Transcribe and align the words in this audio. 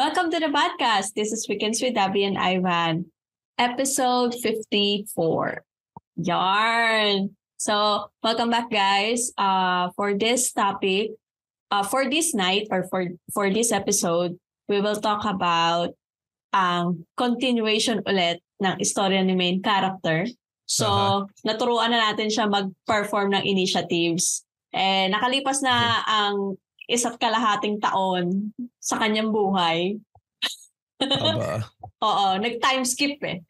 Welcome 0.00 0.32
to 0.32 0.40
the 0.40 0.48
podcast. 0.48 1.12
This 1.12 1.28
is 1.28 1.44
Weekends 1.44 1.84
with 1.84 1.92
Abby 1.92 2.24
and 2.24 2.40
Ivan, 2.40 3.12
episode 3.60 4.32
54. 4.32 5.12
Yarn. 6.16 7.36
So, 7.60 8.08
welcome 8.24 8.48
back 8.48 8.72
guys. 8.72 9.28
Uh, 9.36 9.92
for 9.92 10.16
this 10.16 10.56
topic, 10.56 11.20
uh, 11.68 11.84
for 11.84 12.08
this 12.08 12.32
night 12.32 12.72
or 12.72 12.88
for, 12.88 13.12
for 13.36 13.52
this 13.52 13.76
episode, 13.76 14.40
we 14.72 14.80
will 14.80 14.96
talk 14.96 15.28
about 15.28 15.92
ang 16.56 17.04
um, 17.04 17.06
continuation 17.20 18.00
ulit 18.08 18.40
ng 18.56 18.80
istorya 18.80 19.20
ni 19.20 19.36
main 19.36 19.60
character. 19.60 20.24
So, 20.64 20.88
uh-huh. 20.88 21.28
naturuan 21.44 21.92
na 21.92 22.08
natin 22.08 22.32
siya 22.32 22.48
mag-perform 22.48 23.36
ng 23.36 23.44
initiatives. 23.44 24.48
Eh, 24.72 25.12
nakalipas 25.12 25.60
na 25.60 26.00
ang 26.08 26.56
isa't 26.90 27.16
kalahating 27.22 27.78
taon 27.78 28.50
sa 28.82 28.98
kanyang 28.98 29.30
buhay. 29.30 29.96
Aba. 31.00 31.64
Oo, 32.06 32.26
nag-time 32.42 32.84
skip 32.84 33.22
eh. 33.24 33.40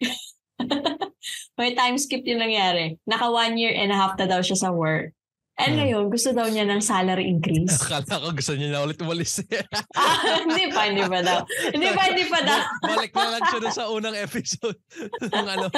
May 1.59 1.75
time 1.75 1.97
skip 1.97 2.23
yung 2.29 2.45
nangyari. 2.45 3.01
Naka 3.09 3.33
one 3.33 3.57
year 3.57 3.73
and 3.75 3.91
a 3.91 3.97
half 3.97 4.15
na 4.21 4.29
daw 4.29 4.41
siya 4.45 4.59
sa 4.59 4.71
work. 4.71 5.17
And 5.61 5.77
hmm. 5.77 5.81
ngayon, 5.85 6.05
gusto 6.09 6.33
daw 6.33 6.49
niya 6.49 6.65
ng 6.65 6.81
salary 6.81 7.29
increase. 7.29 7.77
Akala 7.85 8.17
ko 8.17 8.33
gusto 8.33 8.57
niya 8.57 8.73
na 8.73 8.81
ulit 8.81 8.97
umalis. 9.05 9.45
ah, 9.93 10.41
hindi 10.41 10.73
pa, 10.73 10.89
hindi 10.89 11.05
pa 11.05 11.21
daw. 11.21 11.45
Hindi 11.69 11.89
pa, 11.93 12.03
hindi 12.09 12.25
pa 12.33 12.41
daw. 12.41 12.61
Balik 12.81 13.13
na 13.13 13.29
lang 13.37 13.45
siya 13.45 13.69
sa 13.69 13.85
unang 13.93 14.17
episode. 14.17 14.79
ng 15.21 15.47
ano. 15.49 15.69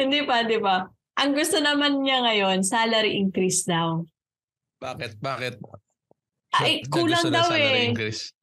hindi 0.00 0.24
pa, 0.24 0.34
hindi 0.40 0.56
pa. 0.56 0.88
Ang 1.20 1.36
gusto 1.36 1.60
naman 1.60 2.00
niya 2.00 2.24
ngayon, 2.24 2.64
salary 2.64 3.12
increase 3.20 3.68
daw. 3.68 4.02
Bakit? 4.80 5.20
Bakit? 5.20 5.83
Ay, 6.62 6.86
kulang 6.86 7.34
daw 7.34 7.50
eh. 7.56 7.90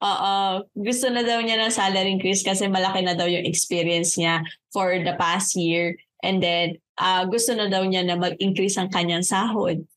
Oo. 0.03 0.35
Gusto 0.75 1.07
na 1.07 1.23
daw 1.23 1.39
niya 1.39 1.61
ng 1.61 1.71
salary 1.71 2.11
increase 2.11 2.43
kasi 2.43 2.67
malaki 2.67 3.05
na 3.05 3.15
daw 3.15 3.29
yung 3.29 3.47
experience 3.47 4.19
niya 4.19 4.43
for 4.75 4.99
the 4.99 5.15
past 5.15 5.55
year. 5.55 5.95
And 6.19 6.43
then, 6.43 6.81
uh, 6.99 7.23
gusto 7.31 7.55
na 7.55 7.71
daw 7.71 7.87
niya 7.87 8.03
na 8.03 8.19
mag-increase 8.19 8.75
ang 8.75 8.91
kanyang 8.91 9.23
sahod 9.23 9.87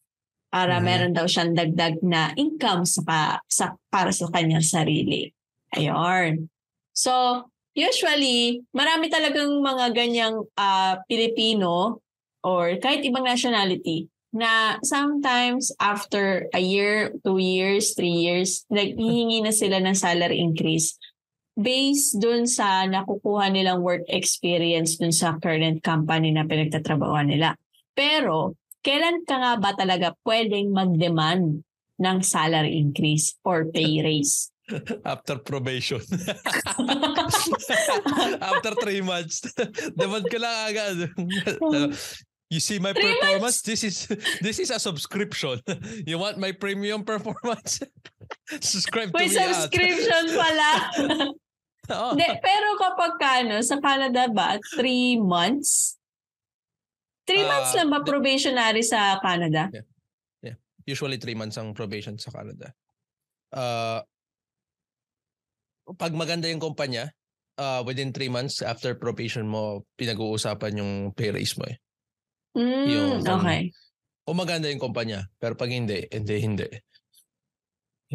para 0.55 0.79
mm-hmm. 0.79 0.87
meron 0.87 1.13
daw 1.13 1.27
siyang 1.27 1.59
dagdag 1.59 1.99
na 2.07 2.31
income 2.39 2.87
sa, 2.87 3.01
pa, 3.03 3.21
sa 3.51 3.75
para 3.91 4.15
sa 4.15 4.31
kanyang 4.31 4.63
sarili. 4.63 5.35
Ayun. 5.75 6.47
So, 6.95 7.45
usually, 7.75 8.63
marami 8.71 9.11
talagang 9.11 9.59
mga 9.59 9.91
ganyang 9.91 10.47
uh, 10.55 11.03
Pilipino 11.11 11.99
or 12.47 12.79
kahit 12.79 13.03
ibang 13.03 13.27
nationality 13.27 14.07
na 14.35 14.83
sometimes 14.83 15.71
after 15.79 16.51
a 16.51 16.59
year, 16.59 17.15
two 17.23 17.39
years, 17.39 17.95
three 17.95 18.13
years, 18.13 18.67
naghihingi 18.67 19.47
na 19.47 19.55
sila 19.55 19.79
ng 19.79 19.95
salary 19.95 20.43
increase 20.43 20.99
based 21.55 22.19
dun 22.19 22.51
sa 22.51 22.83
nakukuha 22.83 23.47
nilang 23.55 23.87
work 23.87 24.03
experience 24.11 24.99
dun 24.99 25.15
sa 25.15 25.39
current 25.39 25.87
company 25.87 26.35
na 26.35 26.43
pinagtatrabahoan 26.43 27.31
nila. 27.31 27.55
Pero, 27.95 28.59
kailan 28.83 29.23
ka 29.23 29.39
nga 29.39 29.55
ba 29.63 29.71
talaga 29.79 30.19
pwedeng 30.27 30.75
mag-demand 30.75 31.63
ng 32.03 32.19
salary 32.27 32.75
increase 32.75 33.39
or 33.47 33.71
pay 33.71 34.03
raise? 34.03 34.51
After 35.07 35.39
probation. 35.39 36.03
After 38.51 38.73
three 38.83 39.05
months. 39.05 39.47
Demand 39.99 40.27
ka 40.27 40.39
lang 40.43 40.57
agad. 40.75 40.97
You 42.55 42.63
see 42.63 42.79
my 42.79 42.95
Three 42.95 43.03
performance? 43.19 43.43
Months? 43.43 43.67
This 43.67 43.83
is 43.83 44.07
this 44.39 44.63
is 44.63 44.71
a 44.71 44.79
subscription. 44.79 45.59
You 46.07 46.23
want 46.23 46.39
my 46.39 46.55
premium 46.55 47.03
performance? 47.03 47.83
Subscribe 48.63 49.11
May 49.11 49.27
to 49.27 49.35
me 49.35 49.35
subscription 49.35 50.23
at. 50.31 50.39
pala. 50.39 50.71
oh. 51.99 52.15
De, 52.15 52.29
pero 52.39 52.69
kapag 52.79 53.13
kano, 53.19 53.59
sa 53.59 53.83
Canada 53.83 54.31
ba, 54.31 54.63
three 54.79 55.19
months? 55.19 55.99
Three 57.27 57.43
uh, 57.43 57.51
months 57.51 57.75
lang 57.75 57.91
ba 57.91 58.07
probationary 58.07 58.87
sa 58.87 59.19
Canada? 59.19 59.67
Yeah. 59.75 59.87
yeah. 60.55 60.57
Usually 60.87 61.19
three 61.19 61.35
months 61.35 61.59
ang 61.59 61.75
probation 61.75 62.23
sa 62.23 62.31
Canada. 62.31 62.71
Uh, 63.51 63.99
pag 65.99 66.15
maganda 66.15 66.47
yung 66.47 66.63
kumpanya, 66.63 67.11
uh, 67.59 67.83
within 67.83 68.15
three 68.15 68.31
months 68.31 68.63
after 68.63 68.95
probation 68.95 69.43
mo, 69.43 69.83
pinag-uusapan 69.99 70.79
yung 70.79 70.93
pay 71.19 71.35
raise 71.35 71.59
mo 71.59 71.67
eh. 71.67 71.83
Mm, 72.55 72.87
yung, 72.87 73.11
okay. 73.27 73.75
Kung 74.25 74.39
maganda 74.39 74.71
yung 74.71 74.81
kumpanya, 74.81 75.29
pero 75.37 75.59
pag 75.59 75.69
hindi, 75.69 76.07
hindi, 76.09 76.37
hindi. 76.41 76.69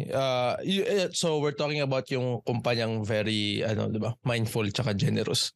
Uh, 0.08 0.56
so 1.12 1.38
we're 1.44 1.56
talking 1.56 1.84
about 1.84 2.08
yung 2.08 2.40
kumpanyang 2.48 3.04
very 3.04 3.60
ano, 3.60 3.92
'di 3.92 4.00
ba? 4.00 4.16
Mindful 4.24 4.72
tsaka 4.72 4.96
generous. 4.96 5.52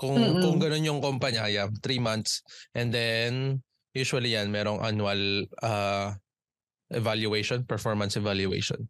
Kung 0.00 0.16
Mm-mm. 0.16 0.40
kung 0.40 0.56
ganoon 0.56 0.88
yung 0.88 1.00
kumpanya, 1.04 1.44
yeah, 1.52 1.68
three 1.84 2.00
months 2.00 2.40
and 2.72 2.88
then 2.88 3.60
usually 3.92 4.32
yan 4.32 4.48
merong 4.48 4.80
annual 4.80 5.44
uh, 5.60 6.16
evaluation, 6.88 7.66
performance 7.68 8.16
evaluation. 8.16 8.88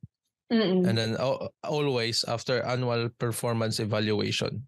Mm-mm. 0.53 0.87
And 0.87 0.95
then 0.95 1.13
uh, 1.19 1.51
always 1.67 2.23
after 2.27 2.63
annual 2.63 3.11
performance 3.19 3.83
evaluation, 3.83 4.63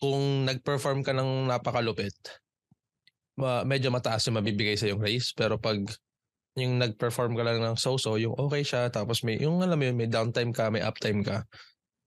kung 0.00 0.48
nag-perform 0.48 1.04
ka 1.04 1.12
ng 1.12 1.52
napakalupit, 1.52 2.16
ma- 3.36 3.64
medyo 3.64 3.92
mataas 3.92 4.26
yung 4.26 4.40
mabibigay 4.40 4.74
sa 4.74 4.88
yung 4.88 5.00
raise. 5.00 5.32
Pero 5.36 5.60
pag 5.60 5.78
yung 6.56 6.80
nag-perform 6.80 7.36
ka 7.36 7.44
lang 7.44 7.60
ng 7.60 7.76
so-so, 7.76 8.16
yung 8.16 8.32
okay 8.34 8.64
siya, 8.64 8.88
tapos 8.88 9.20
may, 9.20 9.36
yung 9.36 9.60
alam 9.60 9.76
mo 9.76 9.84
yun, 9.84 9.96
may 9.96 10.08
downtime 10.08 10.56
ka, 10.56 10.72
may 10.72 10.80
uptime 10.80 11.20
ka. 11.20 11.44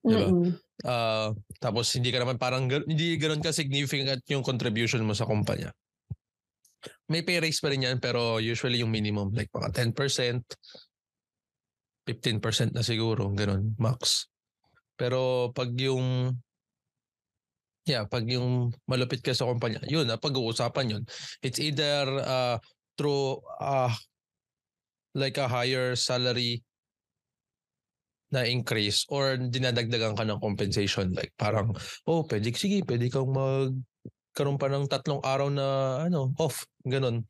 Diba? 0.01 0.25
Mm-hmm. 0.25 0.49
Uh, 0.89 1.35
tapos 1.61 1.93
hindi 1.93 2.09
ka 2.09 2.25
naman 2.25 2.41
parang, 2.41 2.65
hindi 2.65 3.19
ganoon 3.21 3.45
ka 3.45 3.53
significant 3.53 4.25
yung 4.25 4.41
contribution 4.41 5.05
mo 5.05 5.13
sa 5.13 5.29
kumpanya. 5.29 5.69
May 7.11 7.21
pay 7.21 7.37
raise 7.37 7.61
pa 7.61 7.69
rin 7.69 7.85
yan, 7.85 8.01
pero 8.01 8.41
usually 8.41 8.81
yung 8.81 8.89
minimum, 8.89 9.29
like 9.37 9.53
mga 9.53 9.69
10%, 9.69 10.41
15% 12.09 12.73
na 12.73 12.81
siguro, 12.81 13.29
ganun, 13.29 13.77
max. 13.77 14.33
Pero 14.97 15.51
pag 15.53 15.69
yung 15.77 16.33
Yeah, 17.87 18.05
pag 18.05 18.27
yung 18.27 18.75
malupit 18.85 19.23
ka 19.23 19.31
sa 19.31 19.47
kumpanya, 19.47 19.81
yun, 19.87 20.05
na 20.05 20.19
pag-uusapan 20.19 20.99
yun. 20.99 21.03
It's 21.41 21.57
either 21.57 22.05
uh, 22.21 22.57
through 22.99 23.39
uh, 23.59 23.93
like 25.15 25.39
a 25.39 25.47
higher 25.47 25.95
salary 25.95 26.61
na 28.29 28.45
increase 28.45 29.09
or 29.09 29.41
dinadagdagan 29.41 30.13
ka 30.13 30.23
ng 30.27 30.37
compensation. 30.37 31.09
Like 31.17 31.33
parang, 31.33 31.73
oh, 32.05 32.21
pwede, 32.29 32.53
sige, 32.53 32.85
pwede 32.85 33.09
kang 33.09 33.33
magkaroon 33.33 34.61
pa 34.61 34.69
ng 34.69 34.85
tatlong 34.85 35.21
araw 35.25 35.49
na 35.49 35.67
ano 36.05 36.29
off. 36.37 36.67
Ganun. 36.85 37.25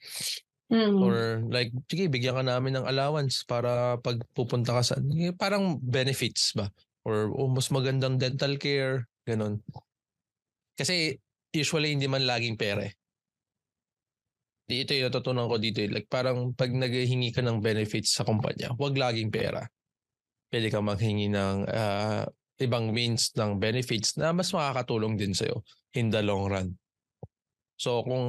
Mm. 0.70 1.02
Or 1.02 1.42
like, 1.50 1.72
sige, 1.88 2.12
bigyan 2.12 2.36
ka 2.36 2.44
namin 2.46 2.78
ng 2.78 2.86
allowance 2.86 3.42
para 3.48 3.98
pag 4.04 4.22
pupunta 4.36 4.76
ka 4.76 4.84
sa, 4.84 4.96
parang 5.40 5.80
benefits 5.80 6.52
ba? 6.54 6.68
Or 7.08 7.32
oh, 7.32 7.48
mas 7.48 7.72
magandang 7.72 8.20
dental 8.20 8.60
care, 8.60 9.08
ganun. 9.24 9.64
Kasi 10.80 11.12
usually 11.52 11.92
hindi 11.92 12.08
man 12.08 12.24
laging 12.24 12.56
pera 12.56 12.88
eh. 12.88 12.96
Ito 14.70 14.96
yung 14.96 15.12
natutunan 15.12 15.52
ko 15.52 15.60
dito. 15.60 15.84
Eh. 15.84 15.92
Like 15.92 16.08
parang 16.08 16.56
pag 16.56 16.72
naghihingi 16.72 17.36
ka 17.36 17.44
ng 17.44 17.60
benefits 17.60 18.16
sa 18.16 18.24
kumpanya, 18.24 18.72
wag 18.80 18.96
laging 18.96 19.28
pera. 19.28 19.68
Pwede 20.48 20.72
kang 20.72 20.88
maghingi 20.88 21.28
ng 21.28 21.68
uh, 21.68 22.24
ibang 22.64 22.96
means 22.96 23.36
ng 23.36 23.60
benefits 23.60 24.16
na 24.16 24.32
mas 24.32 24.56
makakatulong 24.56 25.20
din 25.20 25.36
sa'yo 25.36 25.66
in 26.00 26.08
the 26.08 26.24
long 26.24 26.48
run. 26.48 26.70
So 27.80 28.04
kung, 28.08 28.24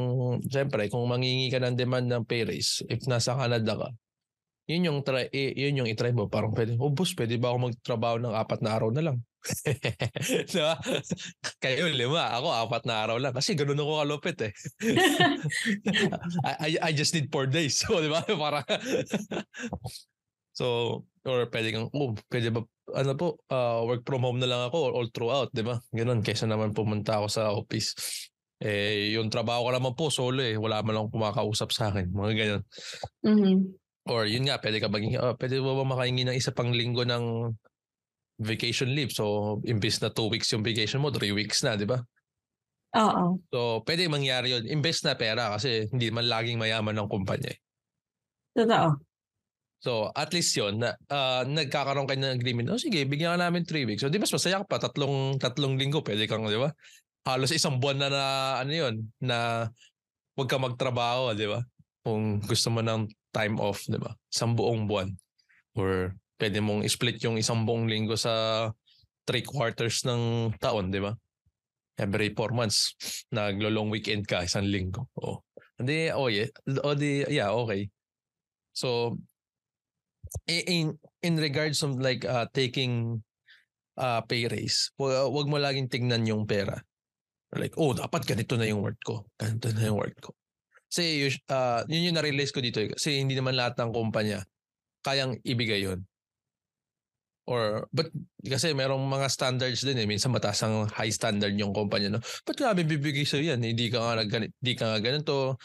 siyempre, 0.47 0.91
kung 0.91 1.07
mangingi 1.07 1.51
ka 1.55 1.63
ng 1.63 1.77
demand 1.77 2.07
ng 2.09 2.25
pay 2.27 2.43
raise, 2.47 2.83
if 2.89 3.05
nasa 3.07 3.35
Canada 3.35 3.77
ka, 3.77 3.89
yun 4.71 4.87
yung 4.87 4.99
try, 5.03 5.27
eh, 5.35 5.51
yun 5.59 5.83
yung 5.83 5.89
itry 5.91 6.15
mo. 6.15 6.31
Parang 6.31 6.55
pwede, 6.55 6.79
oh 6.79 6.95
boss, 6.95 7.13
pwede 7.19 7.37
ba 7.37 7.51
ako 7.51 7.69
magtrabaho 7.69 8.17
ng 8.23 8.35
apat 8.35 8.59
na 8.63 8.71
araw 8.79 8.91
na 8.95 9.03
lang? 9.11 9.19
diba? 10.53 10.75
Kayo 11.61 11.89
lima, 11.89 12.37
ako 12.37 12.49
apat 12.53 12.83
na 12.85 13.05
araw 13.05 13.17
lang. 13.17 13.33
Kasi 13.33 13.57
ganun 13.57 13.81
ako 13.81 13.93
kalupit 14.05 14.39
eh. 14.45 14.53
I, 16.65 16.77
I 16.81 16.91
just 16.93 17.17
need 17.17 17.33
four 17.33 17.49
days. 17.49 17.81
So, 17.81 18.01
di 18.05 18.13
ba? 18.13 18.21
Para 18.25 18.61
so, 20.59 20.67
or 21.25 21.49
pwede 21.49 21.73
kang, 21.73 21.89
oh, 21.97 22.13
pwede 22.29 22.53
ba, 22.53 22.61
ano 22.93 23.13
po, 23.17 23.41
uh, 23.49 23.87
work 23.89 24.05
from 24.05 24.27
home 24.27 24.41
na 24.43 24.51
lang 24.51 24.63
ako 24.69 24.93
all 24.93 25.09
throughout, 25.09 25.49
di 25.57 25.65
ba? 25.65 25.81
Ganun, 25.95 26.21
kaysa 26.21 26.45
naman 26.45 26.77
pumunta 26.77 27.17
ako 27.21 27.27
sa 27.33 27.43
office. 27.55 27.97
Eh, 28.61 29.17
yung 29.17 29.33
trabaho 29.33 29.69
ko 29.69 29.71
naman 29.73 29.97
po, 29.97 30.13
solo 30.13 30.45
eh. 30.45 30.61
Wala 30.61 30.85
man 30.85 30.93
lang 30.93 31.09
kumakausap 31.09 31.73
sa 31.73 31.89
akin. 31.89 32.13
Mga 32.13 32.33
ganyan. 32.37 32.63
Mm-hmm. 33.25 33.59
Or 34.13 34.29
yun 34.29 34.45
nga, 34.45 34.61
pwede 34.61 34.85
ka 34.85 34.93
maging, 34.93 35.17
uh, 35.17 35.33
pwede 35.41 35.65
ba 35.65 35.73
ba 35.81 35.85
makahingi 35.89 36.29
ng 36.29 36.37
isa 36.37 36.53
pang 36.53 36.69
linggo 36.69 37.09
ng 37.09 37.57
vacation 38.41 38.91
leave. 38.97 39.13
So, 39.13 39.59
imbes 39.69 40.01
na 40.01 40.09
two 40.09 40.33
weeks 40.33 40.49
yung 40.51 40.65
vacation 40.65 41.05
mo, 41.05 41.13
three 41.13 41.31
weeks 41.31 41.61
na, 41.61 41.77
di 41.77 41.85
ba? 41.85 42.01
Oo. 42.97 43.39
So, 43.53 43.85
pwede 43.87 44.11
mangyari 44.11 44.57
yun. 44.57 44.65
Imbes 44.67 45.05
na 45.07 45.15
pera 45.15 45.55
kasi 45.55 45.87
hindi 45.93 46.11
man 46.11 46.27
laging 46.27 46.59
mayaman 46.59 46.97
ng 46.97 47.09
kumpanya. 47.13 47.53
Eh. 47.53 47.59
Totoo. 48.57 48.99
So, 49.81 50.13
at 50.13 50.33
least 50.37 50.53
yun, 50.57 50.83
na, 50.83 50.93
uh, 51.09 51.47
nagkakaroon 51.47 52.05
kayo 52.05 52.21
ng 52.21 52.37
agreement. 52.37 52.69
Oh, 52.69 52.81
sige, 52.81 53.01
bigyan 53.09 53.37
ka 53.37 53.49
namin 53.49 53.65
3 53.65 53.89
weeks. 53.89 54.05
So, 54.05 54.13
di 54.13 54.21
mas 54.21 54.33
masaya 54.33 54.61
ka 54.61 54.67
pa. 54.69 54.77
Tatlong, 54.77 55.41
tatlong 55.41 55.81
linggo, 55.81 56.05
pwede 56.05 56.29
kang, 56.29 56.45
di 56.45 56.61
ba? 56.61 56.73
Halos 57.25 57.53
isang 57.53 57.81
buwan 57.81 57.97
na 58.01 58.09
na, 58.13 58.25
ano 58.61 58.73
yun, 58.73 58.95
na 59.21 59.69
huwag 60.37 60.49
ka 60.53 60.61
magtrabaho, 60.61 61.33
di 61.33 61.49
ba? 61.49 61.65
Kung 62.05 62.45
gusto 62.45 62.69
mo 62.69 62.85
ng 62.85 63.09
time 63.33 63.57
off, 63.57 63.89
di 63.89 63.97
ba? 63.97 64.13
Isang 64.29 64.53
buong 64.53 64.85
buwan. 64.85 65.09
Or 65.79 66.13
pwede 66.41 66.65
mong 66.65 66.89
split 66.89 67.21
yung 67.21 67.37
isang 67.37 67.69
buong 67.69 67.85
linggo 67.85 68.17
sa 68.17 68.67
three 69.29 69.45
quarters 69.45 70.03
ng 70.09 70.57
taon, 70.57 70.89
di 70.89 71.05
ba? 71.05 71.13
Every 72.01 72.33
four 72.33 72.57
months, 72.57 72.97
naglo-long 73.29 73.93
weekend 73.93 74.25
ka, 74.25 74.49
isang 74.49 74.65
linggo. 74.65 75.13
Oh. 75.21 75.45
Hindi, 75.77 76.09
oh 76.09 76.33
yeah. 76.33 76.49
O 76.81 76.97
di, 76.97 77.29
yeah, 77.29 77.53
okay. 77.53 77.93
So, 78.73 79.21
in 80.49 80.97
in 81.21 81.37
regards 81.37 81.85
of 81.85 82.01
like 82.01 82.25
uh, 82.25 82.49
taking 82.57 83.21
uh, 84.01 84.25
pay 84.25 84.49
raise, 84.49 84.97
wag, 84.97 85.29
wag 85.29 85.49
mo 85.53 85.61
laging 85.61 85.93
tignan 85.93 86.25
yung 86.25 86.49
pera. 86.49 86.81
Like, 87.53 87.75
oh, 87.77 87.93
dapat 87.93 88.25
ganito 88.25 88.55
na 88.55 88.65
yung 88.65 88.81
worth 88.81 89.03
ko. 89.05 89.27
Ganito 89.37 89.69
na 89.75 89.91
yung 89.91 89.99
worth 89.99 90.21
ko. 90.23 90.33
Kasi 90.87 91.27
uh, 91.51 91.83
yun 91.91 92.11
yung 92.11 92.17
na-realize 92.17 92.55
ko 92.55 92.63
dito. 92.63 92.79
Eh. 92.79 92.95
Kasi 92.95 93.19
hindi 93.19 93.35
naman 93.35 93.59
lahat 93.59 93.79
ng 93.79 93.91
kumpanya 93.91 94.43
kayang 95.03 95.39
ibigay 95.43 95.83
yun. 95.83 96.07
Or, 97.51 97.91
but 97.91 98.15
kasi 98.47 98.71
merong 98.71 99.03
mga 99.11 99.27
standards 99.27 99.83
din 99.83 99.99
eh. 99.99 100.07
Minsan 100.07 100.31
mataas 100.31 100.63
ang 100.63 100.87
high 100.95 101.11
standard 101.11 101.51
yung 101.59 101.75
kumpanya. 101.75 102.15
No? 102.15 102.23
Ba't 102.47 102.63
namin 102.63 102.87
bibigay 102.87 103.27
sa'yo 103.27 103.55
yan? 103.55 103.61
Hindi 103.61 103.91
ka 103.91 103.99
nga, 103.99 104.23
hindi 104.23 104.73
ka 104.79 104.85
nga 104.87 104.99
ganito. 105.03 105.59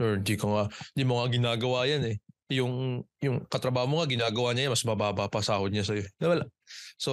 Or 0.00 0.16
hindi 0.16 0.34
ka 0.40 0.46
nga, 0.48 0.64
hindi 0.96 1.04
mo 1.04 1.20
nga 1.20 1.28
ginagawa 1.28 1.84
yan 1.84 2.04
eh 2.08 2.16
yung 2.46 3.02
yung 3.18 3.42
katrabaho 3.50 3.90
mo 3.90 3.94
nga 3.98 4.10
ginagawa 4.10 4.54
niya 4.54 4.70
mas 4.70 4.86
mababa 4.86 5.26
pa 5.26 5.42
sahod 5.42 5.74
niya 5.74 5.82
sa 5.82 5.98
iyo. 5.98 6.06
Wala. 6.22 6.46
So, 6.94 7.12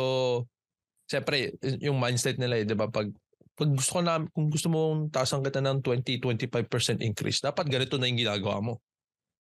siyempre, 1.09 1.57
yung 1.81 1.97
mindset 1.97 2.37
nila 2.37 2.61
eh, 2.61 2.65
'di 2.69 2.77
ba, 2.77 2.89
pag 2.89 3.09
pag 3.53 3.69
gusto 3.69 3.97
ko 3.97 4.01
na 4.01 4.21
kung 4.33 4.49
gusto 4.49 4.67
mo 4.69 5.09
taasan 5.13 5.45
kita 5.45 5.61
ng 5.61 5.85
20-25% 5.85 7.05
increase, 7.05 7.41
dapat 7.41 7.69
ganito 7.69 8.01
na 8.01 8.09
yung 8.09 8.17
ginagawa 8.17 8.57
mo. 8.61 8.73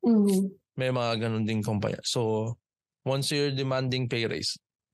Mm-hmm. 0.05 0.41
May 0.77 0.89
mga 0.93 1.13
ganun 1.17 1.45
ding 1.49 1.65
kumpanya. 1.65 2.01
So, 2.05 2.53
once 3.05 3.33
you're 3.33 3.53
demanding 3.53 4.05
pay 4.05 4.29
raise, 4.29 4.53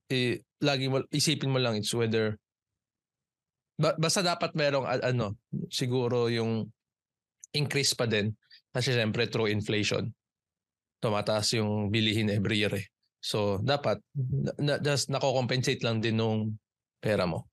eh, 0.09 0.41
lagi 0.59 0.89
mo, 0.89 1.05
isipin 1.13 1.53
mo 1.53 1.61
lang 1.61 1.77
it's 1.77 1.93
whether 1.93 2.35
ba, 3.79 3.95
basta 3.95 4.19
dapat 4.19 4.51
merong 4.57 4.85
ano, 4.85 5.39
siguro 5.71 6.27
yung 6.27 6.67
increase 7.55 7.95
pa 7.95 8.05
din 8.05 8.33
kasi 8.69 8.93
syempre 8.93 9.25
through 9.31 9.49
inflation 9.49 10.11
tumataas 10.99 11.55
yung 11.55 11.87
bilihin 11.87 12.27
every 12.27 12.59
year 12.59 12.75
eh. 12.75 12.85
So 13.23 13.59
dapat 13.63 14.03
na, 14.59 14.79
just 14.83 15.07
nako-compensate 15.07 15.79
lang 15.83 16.03
din 16.03 16.19
nung 16.19 16.59
pera 16.99 17.23
mo. 17.23 17.47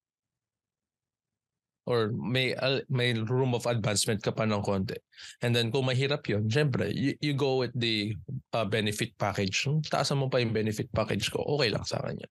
Or 1.87 2.11
may 2.11 2.50
uh, 2.59 2.82
may 2.91 3.14
room 3.14 3.55
of 3.55 3.70
advancement 3.70 4.19
ka 4.19 4.35
pa 4.35 4.43
ng 4.43 4.59
konti. 4.59 4.99
And 5.38 5.55
then 5.55 5.70
kung 5.70 5.87
mahirap 5.87 6.26
yun, 6.26 6.50
syempre, 6.50 6.91
you, 6.91 7.14
you 7.23 7.38
go 7.38 7.62
with 7.62 7.70
the 7.79 8.19
uh, 8.50 8.67
benefit 8.67 9.14
package. 9.14 9.70
Taasan 9.87 10.19
mo 10.19 10.26
pa 10.26 10.43
yung 10.43 10.50
benefit 10.50 10.91
package 10.91 11.31
ko, 11.31 11.47
okay 11.47 11.70
lang 11.70 11.87
sa 11.87 12.02
kanya. 12.02 12.26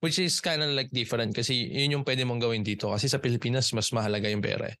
Which 0.00 0.16
is 0.16 0.40
kind 0.40 0.64
of 0.64 0.72
like 0.72 0.88
different 0.88 1.36
kasi 1.36 1.68
yun 1.68 2.00
yung 2.00 2.04
pwede 2.08 2.24
mong 2.24 2.40
gawin 2.40 2.64
dito. 2.64 2.88
Kasi 2.88 3.04
sa 3.04 3.20
Pilipinas, 3.20 3.68
mas 3.76 3.92
mahalaga 3.92 4.32
yung 4.32 4.40
pera 4.40 4.72
eh. 4.72 4.76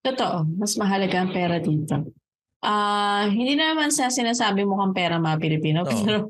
Totoo, 0.00 0.48
mas 0.56 0.72
mahalaga 0.80 1.20
ang 1.20 1.32
pera 1.36 1.60
dito. 1.60 2.08
Ah, 2.64 3.22
uh, 3.22 3.24
hindi 3.30 3.54
naman 3.54 3.92
sa 3.92 4.10
sinasabi 4.10 4.64
mo 4.64 4.80
kang 4.80 4.96
pera 4.96 5.20
mga 5.20 5.38
Pilipino, 5.38 5.84
oh. 5.84 5.86
pero 5.86 6.26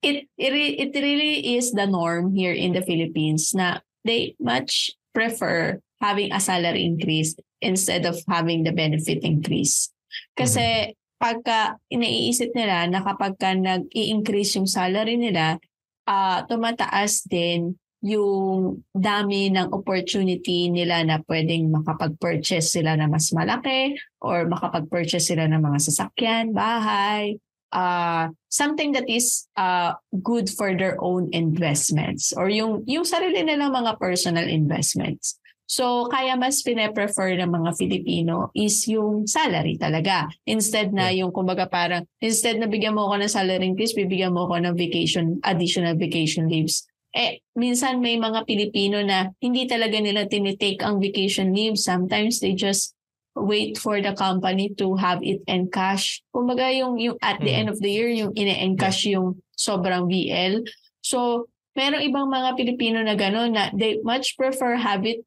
it, 0.00 0.30
it 0.38 0.52
it 0.54 0.92
really 0.96 1.58
is 1.58 1.74
the 1.74 1.84
norm 1.84 2.32
here 2.32 2.54
in 2.54 2.72
the 2.72 2.80
Philippines 2.80 3.52
na 3.52 3.82
they 4.06 4.38
much 4.40 4.94
prefer 5.12 5.82
having 6.00 6.32
a 6.32 6.40
salary 6.40 6.86
increase 6.86 7.36
instead 7.60 8.06
of 8.06 8.18
having 8.26 8.64
the 8.64 8.72
benefit 8.74 9.22
increase. 9.22 9.92
Kasi 10.34 10.94
mm-hmm. 10.94 11.01
Pagka 11.22 11.78
iniisip 11.86 12.50
nila 12.50 12.90
na 12.90 13.06
kapag 13.06 13.38
ka 13.38 13.54
nag-i-increase 13.54 14.58
yung 14.58 14.66
salary 14.66 15.14
nila, 15.14 15.62
uh, 16.10 16.42
tumataas 16.50 17.22
din 17.30 17.78
yung 18.02 18.82
dami 18.90 19.46
ng 19.54 19.70
opportunity 19.70 20.66
nila 20.66 21.06
na 21.06 21.22
pwedeng 21.30 21.70
makapag-purchase 21.70 22.74
sila 22.74 22.98
na 22.98 23.06
mas 23.06 23.30
malaki 23.30 23.94
or 24.18 24.50
makapag-purchase 24.50 25.30
sila 25.30 25.46
ng 25.46 25.62
mga 25.62 25.78
sasakyan, 25.78 26.50
bahay, 26.50 27.38
uh, 27.70 28.26
something 28.50 28.90
that 28.98 29.06
is 29.06 29.46
uh, 29.54 29.94
good 30.26 30.50
for 30.50 30.74
their 30.74 30.98
own 30.98 31.30
investments 31.30 32.34
or 32.34 32.50
yung, 32.50 32.82
yung 32.90 33.06
sarili 33.06 33.46
nilang 33.46 33.70
mga 33.70 33.94
personal 34.02 34.50
investments. 34.50 35.38
So, 35.72 36.04
kaya 36.12 36.36
mas 36.36 36.60
pine-prefer 36.60 37.40
ng 37.40 37.48
mga 37.48 37.70
Filipino 37.80 38.52
is 38.52 38.84
yung 38.92 39.24
salary 39.24 39.80
talaga. 39.80 40.28
Instead 40.44 40.92
na 40.92 41.08
yung 41.08 41.32
kumbaga 41.32 41.64
parang, 41.64 42.04
instead 42.20 42.60
na 42.60 42.68
bigyan 42.68 42.92
mo 42.92 43.08
ako 43.08 43.24
ng 43.24 43.32
salary 43.32 43.64
increase, 43.64 43.96
bibigyan 43.96 44.36
mo 44.36 44.44
ako 44.44 44.60
ng 44.60 44.76
vacation, 44.76 45.40
additional 45.40 45.96
vacation 45.96 46.44
leaves 46.44 46.84
eh, 47.12 47.44
minsan 47.52 48.00
may 48.00 48.16
mga 48.16 48.48
Pilipino 48.48 49.04
na 49.04 49.28
hindi 49.36 49.68
talaga 49.68 50.00
nila 50.00 50.24
tinitake 50.24 50.80
ang 50.80 50.96
vacation 50.96 51.52
leave. 51.52 51.76
Sometimes 51.76 52.40
they 52.40 52.56
just 52.56 52.96
wait 53.36 53.76
for 53.76 54.00
the 54.00 54.16
company 54.16 54.72
to 54.80 54.96
have 54.96 55.20
it 55.20 55.44
encash. 55.44 56.24
Kumbaga 56.32 56.72
yung, 56.72 56.96
yung 56.96 57.16
at 57.20 57.40
the 57.40 57.52
mm. 57.52 57.58
end 57.64 57.68
of 57.68 57.78
the 57.84 57.92
year, 57.92 58.08
yung 58.08 58.32
ine-encash 58.32 59.08
yung 59.12 59.40
sobrang 59.56 60.08
VL. 60.08 60.64
So, 61.04 61.48
merong 61.76 62.04
ibang 62.04 62.28
mga 62.32 62.56
Pilipino 62.56 63.04
na 63.04 63.16
gano'n 63.16 63.52
na 63.52 63.68
they 63.76 64.00
much 64.04 64.36
prefer 64.36 64.76
have 64.76 65.04
it 65.04 65.24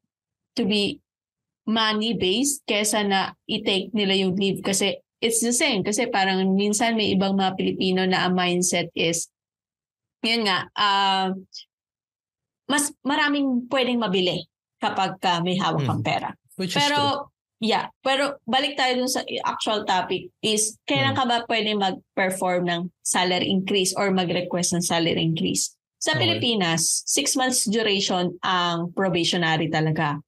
to 0.56 0.64
be 0.64 0.98
money-based 1.66 2.62
kesa 2.64 3.02
na 3.04 3.34
i-take 3.50 3.90
nila 3.92 4.14
yung 4.16 4.38
leave 4.38 4.62
kasi 4.62 4.98
it's 5.20 5.42
the 5.42 5.52
same. 5.52 5.82
Kasi 5.82 6.08
parang 6.08 6.42
minsan 6.54 6.94
may 6.94 7.12
ibang 7.12 7.34
mga 7.34 7.56
Pilipino 7.58 8.02
na 8.04 8.26
ang 8.26 8.36
mindset 8.36 8.88
is 8.94 9.28
yun 10.24 10.46
nga, 10.46 10.66
uh, 10.74 11.30
mas 12.66 12.90
maraming 13.06 13.70
pwedeng 13.70 14.02
mabili 14.02 14.46
kapag 14.82 15.18
uh, 15.22 15.40
may 15.40 15.54
hawak 15.58 15.86
kang 15.86 16.02
hmm. 16.02 16.08
pera. 16.08 16.30
Which 16.58 16.74
pero, 16.74 17.30
yeah. 17.62 17.92
Pero 18.02 18.42
balik 18.48 18.74
tayo 18.74 18.98
dun 18.98 19.10
sa 19.12 19.22
actual 19.46 19.86
topic 19.86 20.32
is 20.42 20.78
kailan 20.88 21.14
hmm. 21.14 21.20
ka 21.20 21.24
ba 21.26 21.38
pwede 21.46 21.78
mag-perform 21.78 22.66
ng 22.66 22.82
salary 23.06 23.46
increase 23.46 23.94
or 23.94 24.10
mag-request 24.10 24.74
ng 24.74 24.84
salary 24.84 25.22
increase? 25.22 25.74
Sa 26.02 26.12
okay. 26.12 26.26
Pilipinas, 26.26 27.06
six 27.06 27.38
months 27.38 27.64
duration 27.66 28.34
ang 28.44 28.92
probationary 28.92 29.70
talaga. 29.70 30.20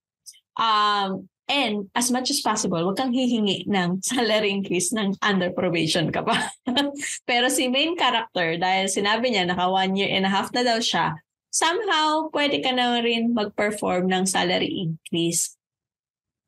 Um, 0.58 1.30
and 1.48 1.88
as 1.94 2.10
much 2.10 2.28
as 2.28 2.42
possible, 2.42 2.82
huwag 2.82 2.98
kang 2.98 3.14
hihingi 3.14 3.64
ng 3.70 4.02
salary 4.10 4.50
increase 4.50 4.92
ng 4.92 5.16
under 5.24 5.48
probation 5.54 6.12
ka 6.12 6.20
pa. 6.26 6.36
Pero 7.30 7.48
si 7.48 7.70
main 7.70 7.96
character, 7.96 8.58
dahil 8.58 8.90
sinabi 8.90 9.32
niya 9.32 9.48
naka 9.48 9.70
one 9.70 9.96
year 9.96 10.10
and 10.12 10.26
a 10.26 10.30
half 10.30 10.52
na 10.52 10.66
daw 10.66 10.82
siya, 10.82 11.16
somehow 11.48 12.28
pwede 12.34 12.60
ka 12.60 12.74
na 12.74 13.00
rin 13.00 13.32
mag-perform 13.32 14.10
ng 14.10 14.28
salary 14.28 14.68
increase 14.68 15.56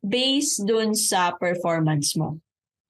based 0.05 0.65
dun 0.69 0.93
sa 0.93 1.33
performance 1.39 2.13
mo. 2.19 2.37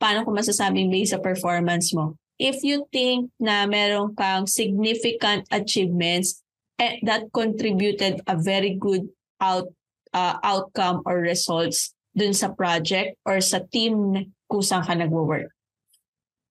Paano 0.00 0.24
ko 0.26 0.34
masasabing 0.34 0.90
based 0.90 1.14
sa 1.14 1.20
performance 1.22 1.94
mo? 1.94 2.18
If 2.40 2.64
you 2.64 2.88
think 2.88 3.28
na 3.36 3.68
meron 3.68 4.16
kang 4.16 4.48
significant 4.48 5.44
achievements 5.52 6.40
eh, 6.80 6.96
that 7.04 7.28
contributed 7.36 8.24
a 8.24 8.32
very 8.40 8.80
good 8.80 9.12
out 9.44 9.68
uh, 10.12 10.36
outcome 10.42 11.02
or 11.06 11.22
results 11.22 11.94
dun 12.16 12.34
sa 12.34 12.50
project 12.50 13.14
or 13.22 13.38
sa 13.38 13.62
team 13.70 14.14
kung 14.50 14.64
saan 14.64 14.82
ka 14.82 14.94
nagwo-work. 14.94 15.50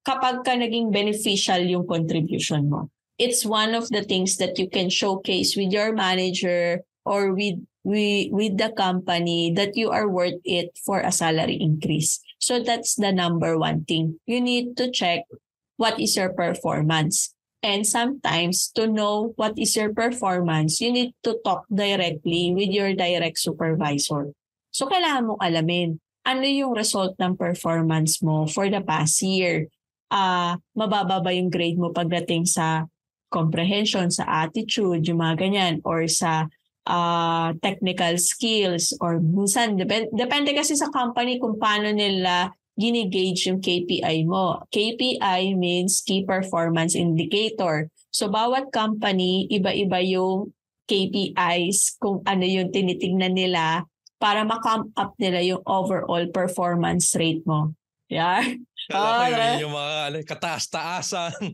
Kapag 0.08 0.42
ka 0.48 0.56
naging 0.56 0.90
beneficial 0.90 1.60
yung 1.64 1.84
contribution 1.84 2.72
mo 2.72 2.88
it's 3.20 3.46
one 3.46 3.76
of 3.76 3.92
the 3.92 4.02
things 4.02 4.40
that 4.40 4.58
you 4.58 4.72
can 4.72 4.90
showcase 4.90 5.54
with 5.60 5.70
your 5.76 5.92
manager 5.92 6.80
or 7.04 7.36
with 7.36 7.60
we 7.84 8.32
with 8.32 8.58
the 8.58 8.72
company 8.72 9.52
that 9.54 9.76
you 9.76 9.92
are 9.92 10.08
worth 10.08 10.40
it 10.44 10.72
for 10.84 11.00
a 11.04 11.12
salary 11.12 11.60
increase. 11.60 12.20
So 12.40 12.64
that's 12.64 12.96
the 12.96 13.12
number 13.12 13.60
one 13.60 13.84
thing. 13.84 14.20
You 14.26 14.42
need 14.42 14.76
to 14.78 14.90
check 14.90 15.28
what 15.76 16.00
is 16.00 16.16
your 16.16 16.32
performance. 16.32 17.36
And 17.60 17.84
sometimes 17.84 18.72
to 18.80 18.88
know 18.88 19.36
what 19.36 19.60
is 19.60 19.76
your 19.76 19.92
performance, 19.92 20.80
you 20.80 20.92
need 20.96 21.12
to 21.28 21.40
talk 21.44 21.68
directly 21.68 22.56
with 22.56 22.72
your 22.72 22.96
direct 22.96 23.36
supervisor. 23.36 24.32
So 24.72 24.88
kailangan 24.88 25.28
mong 25.28 25.44
alamin 25.44 26.00
ano 26.24 26.46
yung 26.46 26.78
result 26.78 27.18
ng 27.18 27.36
performance 27.36 28.22
mo 28.22 28.46
for 28.46 28.70
the 28.70 28.80
past 28.84 29.20
year. 29.26 29.68
Uh, 30.14 30.58
mababa 30.78 31.22
ba 31.22 31.32
yung 31.34 31.50
grade 31.50 31.78
mo 31.78 31.90
pagdating 31.90 32.46
sa 32.46 32.86
comprehension, 33.30 34.10
sa 34.10 34.46
attitude, 34.46 35.06
yung 35.06 35.22
mga 35.22 35.36
ganyan, 35.38 35.76
or 35.86 36.06
sa 36.10 36.50
uh, 36.90 37.54
technical 37.62 38.18
skills, 38.18 38.94
or 39.02 39.22
minsan, 39.22 39.78
depend, 39.78 40.10
depende 40.14 40.54
kasi 40.54 40.74
sa 40.74 40.90
company 40.90 41.38
kung 41.38 41.58
paano 41.62 41.94
nila 41.94 42.50
ginigauge 42.80 43.52
yung 43.52 43.60
KPI 43.60 44.24
mo. 44.24 44.64
KPI 44.72 45.60
means 45.60 46.00
Key 46.08 46.24
Performance 46.24 46.96
Indicator. 46.96 47.92
So 48.10 48.32
bawat 48.32 48.72
company, 48.72 49.46
iba-iba 49.52 50.00
yung 50.02 50.56
KPIs 50.90 52.00
kung 52.02 52.24
ano 52.26 52.48
yung 52.48 52.72
tinitingnan 52.72 53.36
nila 53.36 53.86
para 54.18 54.42
ma-come 54.48 54.90
up 54.98 55.14
nila 55.22 55.40
yung 55.44 55.64
overall 55.68 56.26
performance 56.32 57.14
rate 57.16 57.44
mo. 57.46 57.76
Yeah. 58.10 58.42
Kala 58.90 59.06
ko 59.06 59.22
Ah, 59.22 59.30
yun 59.30 59.38
right. 59.38 59.62
yung 59.62 59.76
mga 59.78 59.96
ano, 60.10 60.18
kataas-taasan. 60.26 61.38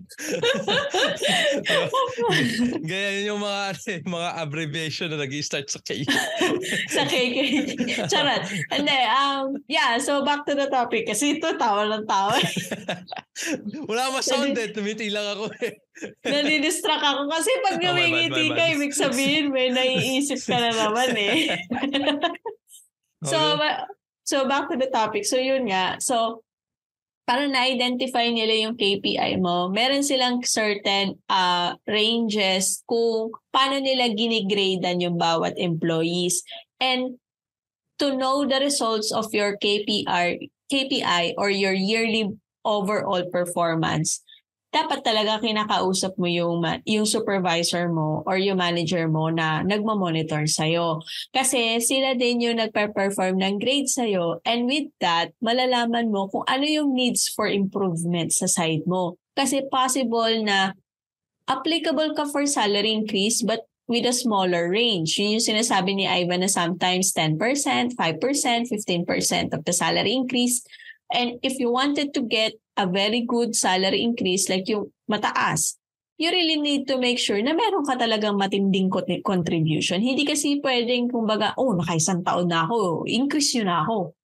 Ganyan 2.88 3.27
yung 3.27 3.43
mga 3.43 3.59
ano, 3.75 3.79
eh, 3.91 4.00
mga 4.07 4.29
abbreviation 4.39 5.12
na 5.12 5.19
nag-start 5.19 5.67
sa 5.67 5.83
K. 5.83 6.07
sa 6.95 7.03
KK. 7.03 7.38
Charot. 8.07 8.39
Hindi, 8.71 8.97
um, 9.12 9.59
yeah, 9.67 10.00
so 10.00 10.24
back 10.24 10.47
to 10.47 10.55
the 10.55 10.71
topic. 10.71 11.12
Kasi 11.12 11.35
ito, 11.35 11.51
tawa 11.59 11.91
ng 11.91 12.07
tawa. 12.07 12.39
Wala 13.83 14.15
ma-sound 14.15 14.55
eh. 14.55 14.71
Tumiti 14.71 15.12
lang 15.12 15.35
ako 15.35 15.51
eh. 15.59 15.75
Nanidistract 16.24 17.03
ako. 17.03 17.27
Kasi 17.27 17.51
pag 17.67 17.75
Oh, 17.75 17.83
ngumingiti 17.83 18.43
my 18.47 18.55
ka, 18.55 18.63
ibig 18.79 18.95
sabihin 18.95 19.51
may 19.51 19.75
naiisip 19.75 20.39
ka 20.39 20.55
na 20.55 20.71
naman 20.71 21.12
eh. 21.19 21.51
so, 23.27 23.59
Okay. 23.59 23.75
so 24.24 24.47
back 24.47 24.71
to 24.71 24.79
the 24.79 24.88
topic. 24.88 25.27
So 25.27 25.35
yun 25.35 25.67
nga. 25.67 26.00
So, 26.00 26.45
para 27.25 27.50
na-identify 27.50 28.29
nila 28.29 28.53
yung 28.70 28.77
KPI 28.77 29.41
mo, 29.41 29.74
meron 29.74 30.05
silang 30.05 30.46
certain 30.46 31.17
uh, 31.25 31.74
ranges 31.89 32.86
kung 32.86 33.34
paano 33.50 33.82
nila 33.82 34.13
ginigradean 34.13 35.01
yung 35.01 35.17
bawat 35.17 35.58
employees. 35.58 36.46
And 36.77 37.17
to 37.98 38.13
know 38.13 38.46
the 38.46 38.62
results 38.62 39.10
of 39.10 39.34
your 39.34 39.58
KPI, 39.58 40.53
KPI 40.70 41.34
or 41.41 41.50
your 41.50 41.74
yearly 41.74 42.29
overall 42.62 43.25
performance, 43.34 44.22
dapat 44.75 45.08
talaga 45.08 45.39
kinakausap 45.39 46.20
mo 46.20 46.27
yung, 46.27 46.60
yung 46.84 47.08
supervisor 47.08 47.88
mo 47.88 48.27
or 48.27 48.36
yung 48.36 48.60
manager 48.60 49.08
mo 49.08 49.32
na 49.32 49.63
nagmamonitor 49.63 50.44
sa'yo. 50.44 51.00
Kasi 51.32 51.79
sila 51.79 52.12
din 52.20 52.44
yung 52.44 52.60
nagpe-perform 52.60 53.39
ng 53.39 53.55
grade 53.55 53.88
sa'yo 53.88 54.44
and 54.44 54.67
with 54.67 54.91
that, 55.00 55.32
malalaman 55.39 56.12
mo 56.12 56.27
kung 56.27 56.44
ano 56.51 56.67
yung 56.67 56.91
needs 56.91 57.32
for 57.32 57.48
improvement 57.48 58.36
sa 58.36 58.51
side 58.51 58.84
mo. 58.84 59.15
Kasi 59.32 59.63
possible 59.72 60.44
na 60.44 60.75
applicable 61.48 62.12
ka 62.12 62.27
for 62.27 62.44
salary 62.44 62.91
increase 62.91 63.39
but 63.39 63.63
with 63.88 64.03
a 64.03 64.12
smaller 64.12 64.67
range. 64.67 65.15
Yun 65.15 65.39
yung 65.39 65.48
sinasabi 65.55 65.96
ni 65.96 66.05
Ivan 66.10 66.41
na 66.41 66.51
sometimes 66.51 67.13
10%, 67.13 67.96
5%, 67.96 67.96
15% 67.96 69.55
of 69.55 69.62
the 69.63 69.74
salary 69.74 70.12
increase. 70.12 70.65
And 71.13 71.38
if 71.46 71.62
you 71.62 71.70
wanted 71.70 72.17
to 72.17 72.25
get 72.25 72.58
a 72.75 72.86
very 72.86 73.24
good 73.24 73.55
salary 73.55 74.03
increase 74.03 74.51
like 74.51 74.67
yung 74.67 74.91
mataas, 75.08 75.79
you 76.15 76.32
really 76.32 76.60
need 76.60 76.88
to 76.88 76.96
make 76.96 77.20
sure 77.20 77.39
na 77.44 77.51
meron 77.51 77.84
ka 77.84 78.00
talagang 78.00 78.39
matinding 78.39 78.88
contribution. 79.24 80.00
Hindi 80.00 80.24
kasi 80.24 80.63
pwedeng 80.63 81.12
kumbaga, 81.12 81.55
oh, 81.60 81.75
nakaisang 81.75 82.24
taon 82.24 82.48
na 82.48 82.67
ako, 82.67 83.03
increase 83.08 83.55
yun 83.60 83.67
na 83.67 83.84
ako. 83.84 84.15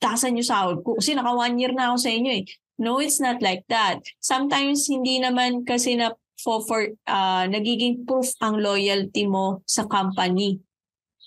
Taasan 0.00 0.36
yung 0.36 0.48
sahod 0.48 0.80
ko 0.84 0.96
kasi 1.00 1.16
naka 1.16 1.32
one 1.32 1.56
year 1.60 1.72
na 1.72 1.92
ako 1.92 1.96
sa 2.00 2.10
inyo 2.12 2.32
eh. 2.40 2.44
No, 2.74 2.98
it's 2.98 3.22
not 3.22 3.38
like 3.38 3.62
that. 3.70 4.02
Sometimes 4.18 4.90
hindi 4.90 5.22
naman 5.22 5.62
kasi 5.62 5.94
na 5.94 6.12
for, 6.40 6.60
for 6.66 6.90
uh, 7.06 7.44
nagiging 7.46 8.04
proof 8.04 8.34
ang 8.42 8.58
loyalty 8.60 9.24
mo 9.24 9.62
sa 9.64 9.86
company. 9.86 10.60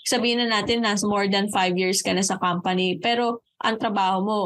Sabihin 0.03 0.43
na 0.43 0.59
natin 0.59 0.83
na 0.83 0.97
more 1.07 1.25
than 1.31 1.49
five 1.49 1.73
years 1.77 2.03
ka 2.03 2.11
na 2.11 2.25
sa 2.25 2.37
company 2.37 2.99
pero 2.99 3.41
ang 3.63 3.79
trabaho 3.79 4.17
mo 4.21 4.39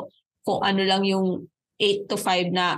kung 0.46 0.62
ano 0.62 0.82
lang 0.86 1.04
yung 1.06 1.48
8 1.82 2.06
to 2.14 2.16
5 2.16 2.54
na 2.54 2.78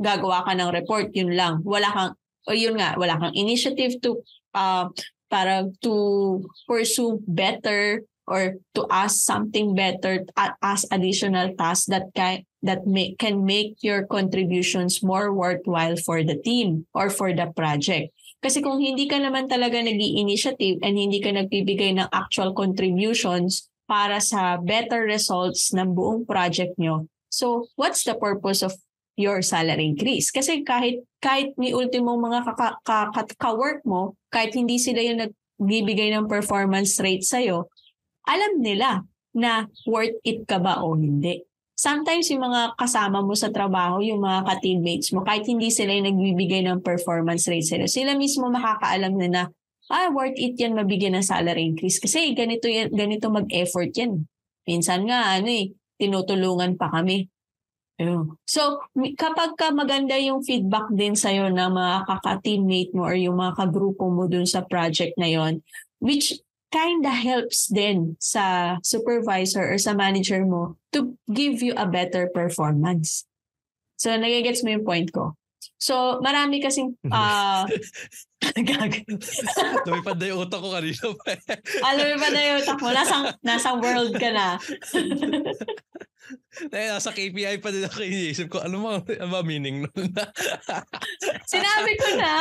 gagawa 0.00 0.48
ka 0.48 0.56
ng 0.56 0.72
report, 0.72 1.12
yun 1.12 1.36
lang. 1.36 1.60
Wala 1.62 1.92
kang, 1.92 2.12
o 2.48 2.56
yun 2.56 2.80
nga, 2.80 2.96
wala 2.96 3.20
kang 3.20 3.36
initiative 3.36 4.00
to, 4.00 4.24
uh, 4.56 4.88
para 5.28 5.68
to 5.84 6.40
pursue 6.64 7.20
better 7.28 8.04
or 8.28 8.56
to 8.74 8.88
ask 8.88 9.22
something 9.24 9.76
better, 9.76 10.24
ask 10.62 10.88
additional 10.90 11.52
tasks 11.56 11.86
that 11.92 12.08
can, 12.16 12.44
that 12.62 12.86
may, 12.86 13.14
can 13.18 13.44
make 13.44 13.76
your 13.82 14.06
contributions 14.06 15.02
more 15.02 15.32
worthwhile 15.32 15.96
for 15.96 16.22
the 16.22 16.38
team 16.40 16.86
or 16.94 17.10
for 17.10 17.34
the 17.34 17.50
project. 17.56 18.14
Kasi 18.42 18.58
kung 18.58 18.82
hindi 18.82 19.06
ka 19.06 19.22
naman 19.22 19.46
talaga 19.46 19.78
nag 19.78 19.98
initiative 19.98 20.82
and 20.82 20.98
hindi 20.98 21.22
ka 21.22 21.30
nagbibigay 21.30 21.94
ng 21.94 22.10
actual 22.10 22.50
contributions 22.54 23.70
para 23.86 24.18
sa 24.18 24.58
better 24.58 25.06
results 25.06 25.70
ng 25.70 25.94
buong 25.94 26.26
project 26.26 26.74
nyo, 26.74 27.06
So, 27.32 27.72
what's 27.80 28.04
the 28.04 28.12
purpose 28.12 28.60
of 28.60 28.76
your 29.16 29.40
salary 29.40 29.88
increase? 29.88 30.28
Kasi 30.28 30.60
kahit 30.68 31.00
kahit 31.16 31.56
ni 31.56 31.72
ultimo 31.72 32.12
mga 32.20 32.44
kaka- 32.44 32.78
ka- 32.84 33.08
ka- 33.08 33.38
ka-work 33.40 33.80
mo, 33.88 34.20
kahit 34.28 34.52
hindi 34.52 34.76
sila 34.76 35.00
yung 35.00 35.24
nagbibigay 35.24 36.12
ng 36.12 36.28
performance 36.28 37.00
rate 37.00 37.24
sa'yo, 37.24 37.72
alam 38.28 38.60
nila 38.60 39.08
na 39.32 39.64
worth 39.88 40.20
it 40.28 40.44
ka 40.44 40.60
ba 40.60 40.84
o 40.84 40.92
hindi. 40.92 41.40
Sometimes 41.72 42.28
yung 42.28 42.44
mga 42.44 42.76
kasama 42.76 43.24
mo 43.24 43.32
sa 43.32 43.48
trabaho, 43.48 44.04
yung 44.04 44.20
mga 44.20 44.44
ka-teammates 44.46 45.10
mo, 45.16 45.24
kahit 45.24 45.48
hindi 45.48 45.72
sila 45.72 45.96
yung 45.96 46.12
nagbibigay 46.12 46.62
ng 46.68 46.84
performance 46.84 47.48
rate 47.48 47.64
sa'yo, 47.64 47.88
sila 47.88 48.12
mismo 48.12 48.52
makakaalam 48.52 49.16
na 49.16 49.28
na, 49.28 49.42
ah, 49.88 50.12
worth 50.12 50.36
it 50.36 50.54
yan 50.60 50.76
mabigyan 50.76 51.16
ng 51.16 51.24
salary 51.24 51.64
increase. 51.64 51.96
Kasi 51.96 52.36
ganito, 52.36 52.68
yan, 52.68 52.92
ganito 52.92 53.32
mag-effort 53.32 53.88
yan. 53.96 54.28
Minsan 54.68 55.08
nga, 55.08 55.32
ano 55.40 55.48
eh, 55.48 55.74
tinutulungan 56.02 56.74
pa 56.74 56.90
kami. 56.90 57.30
Ayun. 58.02 58.34
So, 58.42 58.82
kapag 59.14 59.54
ka 59.54 59.70
maganda 59.70 60.18
yung 60.18 60.42
feedback 60.42 60.90
din 60.90 61.14
sa'yo 61.14 61.46
ng 61.54 61.70
mga 61.70 61.96
kaka-teammate 62.10 62.90
mo 62.96 63.06
or 63.06 63.14
yung 63.14 63.38
mga 63.38 63.54
kagrupo 63.62 64.10
mo 64.10 64.26
dun 64.26 64.48
sa 64.48 64.66
project 64.66 65.14
na 65.14 65.30
yon 65.30 65.62
which 66.02 66.34
kinda 66.72 67.12
helps 67.12 67.70
din 67.70 68.16
sa 68.18 68.76
supervisor 68.82 69.62
or 69.62 69.78
sa 69.78 69.94
manager 69.94 70.42
mo 70.42 70.74
to 70.90 71.14
give 71.30 71.62
you 71.62 71.76
a 71.78 71.86
better 71.86 72.26
performance. 72.32 73.28
So, 74.00 74.10
nagigets 74.18 74.66
mo 74.66 74.74
yung 74.74 74.88
point 74.88 75.12
ko. 75.14 75.38
So, 75.78 76.18
marami 76.24 76.58
kasing... 76.58 76.98
ah 77.14 77.68
gag- 78.50 79.06
Lumipad 79.86 80.18
na 80.20 80.26
yung 80.26 80.40
utak 80.42 80.58
ko 80.58 80.74
kanina 80.74 80.98
eh. 80.98 81.38
Mo 81.78 82.16
ba 82.18 82.28
na 82.34 82.40
yung 82.42 82.58
utak 82.58 82.78
mo? 82.82 82.88
Nasang, 82.90 83.24
nasang 83.46 83.78
world 83.78 84.14
ka 84.18 84.30
na. 84.34 84.58
Eh, 86.52 86.86
nasa 86.86 87.08
KPI 87.10 87.58
pa 87.58 87.72
din 87.72 87.82
ako 87.82 88.04
iniisip 88.04 88.46
ko. 88.46 88.60
Ano 88.60 88.84
ba, 88.84 89.00
ano 89.00 89.30
ba 89.30 89.40
meaning 89.40 89.82
nun? 89.82 90.08
Sinabi 91.52 91.92
ko 91.96 92.08
na. 92.14 92.34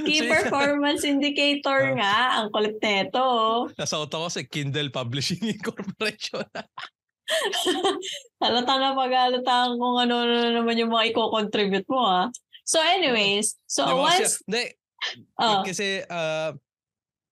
Key 0.00 0.24
performance 0.24 1.04
indicator 1.04 1.92
Ah. 1.92 1.94
nga. 1.94 2.16
Ang 2.40 2.48
kulit 2.48 2.80
neto. 2.80 3.28
nasa 3.76 4.00
utak 4.00 4.16
ko 4.18 4.28
sa 4.28 4.40
Kindle 4.42 4.88
Publishing 4.88 5.44
Corporation. 5.60 6.48
Halata 8.40 8.74
na 8.80 8.96
pag-halata 8.96 9.76
kung 9.76 9.96
ano 9.98 10.24
na 10.24 10.48
naman 10.54 10.80
yung 10.80 10.88
mga 10.88 11.12
i-contribute 11.12 11.84
mo 11.84 12.00
ha. 12.00 12.22
So 12.64 12.80
anyways, 12.80 13.60
so 13.64 13.84
Di 13.84 13.92
ba 13.92 14.08
kasi- 14.08 14.24
once, 14.24 14.32
Hindi, 14.42 14.62
oh, 15.36 15.60
kasi, 15.62 15.86
ah, 16.06 16.56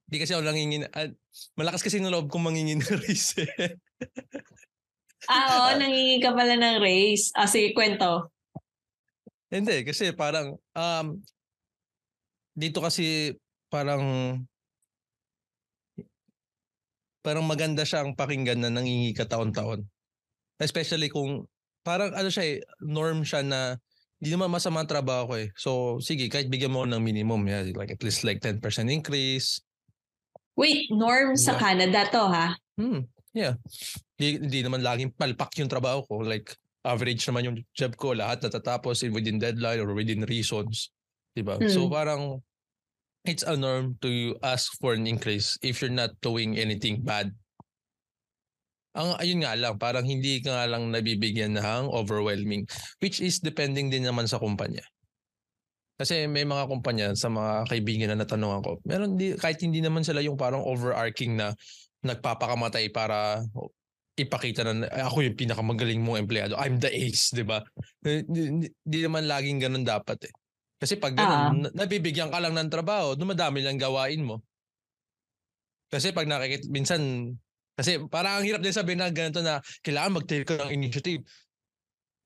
di 0.04 0.16
kasi 0.16 0.32
ako 0.32 0.44
nangingin, 0.44 0.84
ah, 0.86 1.08
malakas 1.56 1.80
kasi 1.80 2.00
ng 2.00 2.12
loob 2.12 2.28
kong 2.28 2.44
mangingin 2.44 2.80
ng 2.80 3.00
race 3.00 3.40
eh. 3.40 3.80
Ah, 5.28 5.46
oo, 5.50 5.70
nangingi 5.78 6.18
ka 6.22 6.32
pala 6.32 6.54
ng 6.54 6.78
race. 6.82 7.30
Ah, 7.34 7.46
sige, 7.50 7.74
kwento. 7.74 8.30
Hindi, 9.46 9.86
kasi 9.86 10.10
parang, 10.10 10.58
um, 10.74 11.06
dito 12.56 12.82
kasi 12.82 13.36
parang, 13.70 14.02
parang 17.22 17.44
maganda 17.46 17.82
siyang 17.82 18.14
pakinggan 18.14 18.62
na 18.62 18.70
nangingi 18.70 19.14
ka 19.14 19.26
taon-taon. 19.26 19.86
Especially 20.58 21.10
kung, 21.10 21.46
parang 21.86 22.10
ano 22.14 22.30
siya 22.30 22.44
eh, 22.46 22.56
norm 22.82 23.22
siya 23.22 23.46
na, 23.46 23.78
hindi 24.16 24.32
naman 24.32 24.48
masama 24.48 24.80
ang 24.80 24.88
trabaho 24.88 25.28
ko 25.30 25.34
eh. 25.36 25.52
So, 25.54 26.00
sige, 26.00 26.32
kahit 26.32 26.48
bigyan 26.48 26.72
mo 26.72 26.88
ng 26.88 27.04
minimum, 27.04 27.44
yeah, 27.46 27.68
like 27.76 27.92
at 27.92 28.00
least 28.00 28.24
like 28.24 28.40
10% 28.40 28.58
increase. 28.88 29.60
Wait, 30.56 30.88
norm 30.88 31.36
sa 31.36 31.52
Yeah. 31.52 31.60
Canada 31.60 32.00
to 32.08 32.24
ha? 32.24 32.48
Hmm, 32.80 33.04
yeah. 33.36 33.60
Di, 34.16 34.40
di 34.40 34.60
naman 34.64 34.80
laging 34.80 35.12
palpak 35.12 35.52
yung 35.60 35.68
trabaho 35.68 36.00
ko. 36.08 36.24
Like, 36.24 36.56
average 36.82 37.22
naman 37.28 37.44
yung 37.44 37.56
job 37.76 37.94
ko. 38.00 38.16
Lahat 38.16 38.40
natatapos 38.40 39.04
in 39.04 39.12
within 39.12 39.36
deadline 39.36 39.84
or 39.84 39.92
within 39.92 40.24
reasons. 40.24 40.88
Diba? 41.36 41.60
So, 41.68 41.86
Hmm. 41.86 41.92
parang, 41.92 42.22
it's 43.26 43.44
a 43.44 43.58
norm 43.58 43.98
to 44.00 44.38
ask 44.40 44.72
for 44.80 44.94
an 44.94 45.04
increase 45.04 45.58
if 45.60 45.82
you're 45.82 45.92
not 45.92 46.14
doing 46.22 46.56
anything 46.56 47.02
bad. 47.02 47.34
Ang 48.96 49.12
ayun 49.20 49.44
nga 49.44 49.52
lang, 49.58 49.76
parang 49.76 50.08
hindi 50.08 50.40
ka 50.40 50.56
nga 50.56 50.64
lang 50.70 50.88
nabibigyan 50.88 51.58
ng 51.58 51.92
overwhelming 51.92 52.64
which 53.04 53.20
is 53.20 53.42
depending 53.42 53.92
din 53.92 54.08
naman 54.08 54.24
sa 54.24 54.40
kumpanya. 54.40 54.80
Kasi 56.00 56.24
may 56.30 56.48
mga 56.48 56.64
kumpanya 56.70 57.12
sa 57.12 57.28
mga 57.28 57.68
kaibigan 57.68 58.08
na 58.14 58.24
natanungan 58.24 58.64
ko, 58.64 58.80
meron 58.88 59.20
di, 59.20 59.36
kahit 59.36 59.60
hindi 59.60 59.84
naman 59.84 60.00
sila 60.00 60.24
yung 60.24 60.38
parang 60.40 60.64
overarching 60.64 61.36
na 61.36 61.52
nagpapakamatay 62.06 62.88
para 62.88 63.44
ipakita 64.16 64.64
na 64.64 64.88
"Ay, 64.88 65.02
ako 65.04 65.18
yung 65.24 65.36
pinakamagaling 65.36 66.00
mong 66.00 66.24
empleyado. 66.24 66.56
I'm 66.56 66.80
the 66.80 66.88
ace, 66.88 67.30
'di 67.36 67.44
ba? 67.44 67.60
Hindi 68.04 68.72
di 68.72 68.98
naman 69.04 69.28
laging 69.28 69.60
ganun 69.60 69.84
dapat 69.84 70.28
eh. 70.28 70.34
Kasi 70.76 70.96
pag 71.00 71.16
ganun, 71.16 71.64
na- 71.68 71.72
nabibigyan 71.72 72.28
ka 72.32 72.40
lang 72.40 72.52
ng 72.56 72.68
trabaho, 72.72 73.16
dumadami 73.16 73.64
lang 73.64 73.80
gawain 73.80 74.24
mo. 74.24 74.40
Kasi 75.92 76.10
pag 76.10 76.26
nakikita, 76.26 76.66
minsan, 76.68 77.32
kasi 77.78 78.02
parang 78.10 78.40
ang 78.42 78.46
hirap 78.46 78.60
din 78.64 78.74
sabihin 78.74 79.00
na 79.04 79.12
ganito 79.12 79.38
na 79.44 79.60
kailangan 79.84 80.18
mag-take 80.18 80.44
ka 80.48 80.66
ng 80.66 80.74
initiative. 80.74 81.22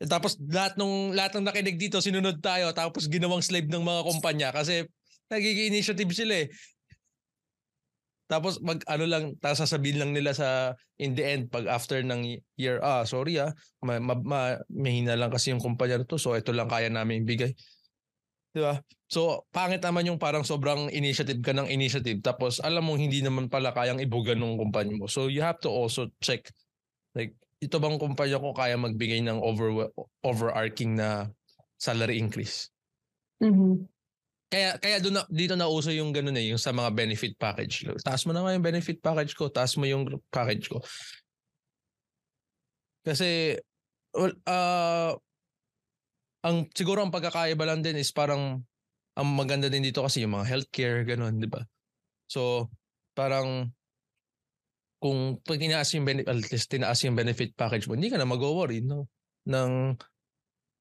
Eh, 0.01 0.09
Tapos 0.09 0.41
lahat 0.41 0.81
ng 0.81 1.13
lahat 1.13 1.37
ng 1.37 1.45
nakinig 1.45 1.77
dito 1.77 2.01
sinunod 2.01 2.41
tayo 2.41 2.73
tapos 2.73 3.05
ginawang 3.11 3.45
slave 3.45 3.69
ng 3.69 3.85
mga 3.85 4.01
kumpanya 4.09 4.49
kasi 4.49 4.89
nagiging 5.29 5.77
initiative 5.77 6.09
sila 6.17 6.35
eh. 6.45 6.49
Tapos 8.31 8.63
mag 8.63 8.79
ano 8.87 9.11
lang 9.11 9.35
tapos 9.43 9.67
sasabihin 9.67 9.99
lang 9.99 10.15
nila 10.15 10.31
sa 10.31 10.79
in 11.03 11.19
the 11.19 11.27
end 11.27 11.51
pag 11.51 11.67
after 11.67 11.99
ng 11.99 12.39
year 12.55 12.79
ah 12.79 13.03
sorry 13.03 13.43
ah 13.43 13.51
ma, 13.83 13.99
ma, 13.99 14.15
ma- 14.15 14.63
mahina 14.71 15.19
lang 15.19 15.35
kasi 15.35 15.51
yung 15.51 15.59
kumpanya 15.59 15.99
to 16.07 16.15
so 16.15 16.39
ito 16.39 16.55
lang 16.55 16.71
kaya 16.71 16.87
namin 16.87 17.27
ibigay. 17.27 17.51
'Di 18.55 18.63
ba? 18.63 18.79
So 19.11 19.51
pangit 19.51 19.83
naman 19.83 20.07
yung 20.07 20.23
parang 20.23 20.47
sobrang 20.47 20.95
initiative 20.95 21.43
ka 21.43 21.51
ng 21.51 21.67
initiative 21.67 22.23
tapos 22.23 22.63
alam 22.63 22.87
mong 22.87 23.03
hindi 23.03 23.19
naman 23.19 23.51
pala 23.51 23.75
kayang 23.75 23.99
ibuga 23.99 24.39
ng 24.39 24.63
kumpanya 24.63 24.95
mo. 24.95 25.11
So 25.11 25.27
you 25.27 25.43
have 25.43 25.59
to 25.67 25.71
also 25.71 26.07
check 26.23 26.47
like 27.19 27.35
ito 27.59 27.83
bang 27.83 27.99
kumpanya 27.99 28.39
ko 28.39 28.55
kaya 28.55 28.79
magbigay 28.79 29.27
ng 29.27 29.43
over 29.43 29.91
overarching 30.23 30.95
na 30.95 31.35
salary 31.83 32.23
increase. 32.23 32.71
Mhm. 33.43 33.91
Kaya 34.51 34.75
kaya 34.83 34.99
doon 34.99 35.15
na, 35.15 35.23
dito 35.31 35.55
na 35.55 35.71
uso 35.71 35.95
yung 35.95 36.11
ganun 36.11 36.35
eh, 36.35 36.51
yung 36.51 36.59
sa 36.59 36.75
mga 36.75 36.91
benefit 36.91 37.39
package. 37.39 37.87
Taas 38.03 38.27
mo 38.27 38.35
na 38.35 38.43
nga 38.43 38.51
yung 38.59 38.67
benefit 38.67 38.99
package 38.99 39.39
ko, 39.39 39.47
taas 39.47 39.79
mo 39.79 39.87
yung 39.87 40.11
package 40.35 40.67
ko. 40.67 40.83
Kasi 43.07 43.55
well, 44.11 44.35
ah 44.51 45.15
ang 46.43 46.67
siguro 46.73 47.05
ang 47.05 47.15
pagkakaiba 47.15 47.63
lang 47.69 47.85
din 47.85 48.01
is 48.01 48.11
parang 48.11 48.65
ang 49.15 49.29
maganda 49.37 49.69
din 49.69 49.85
dito 49.87 50.03
kasi 50.03 50.25
yung 50.25 50.35
mga 50.35 50.49
healthcare 50.51 51.07
ganun, 51.07 51.39
'di 51.39 51.47
ba? 51.47 51.63
So 52.27 52.73
parang 53.15 53.71
kung 55.01 55.41
pag 55.41 55.57
tinaas 55.57 55.95
yung 55.97 56.05
benefit, 56.05 56.29
at 56.29 56.37
least 56.37 56.69
tinaas 56.69 57.01
yung 57.07 57.17
benefit 57.17 57.57
package 57.57 57.89
mo, 57.89 57.97
hindi 57.97 58.13
ka 58.13 58.21
na 58.21 58.29
mag-worry 58.29 58.85
no? 58.85 59.09
ng 59.49 59.97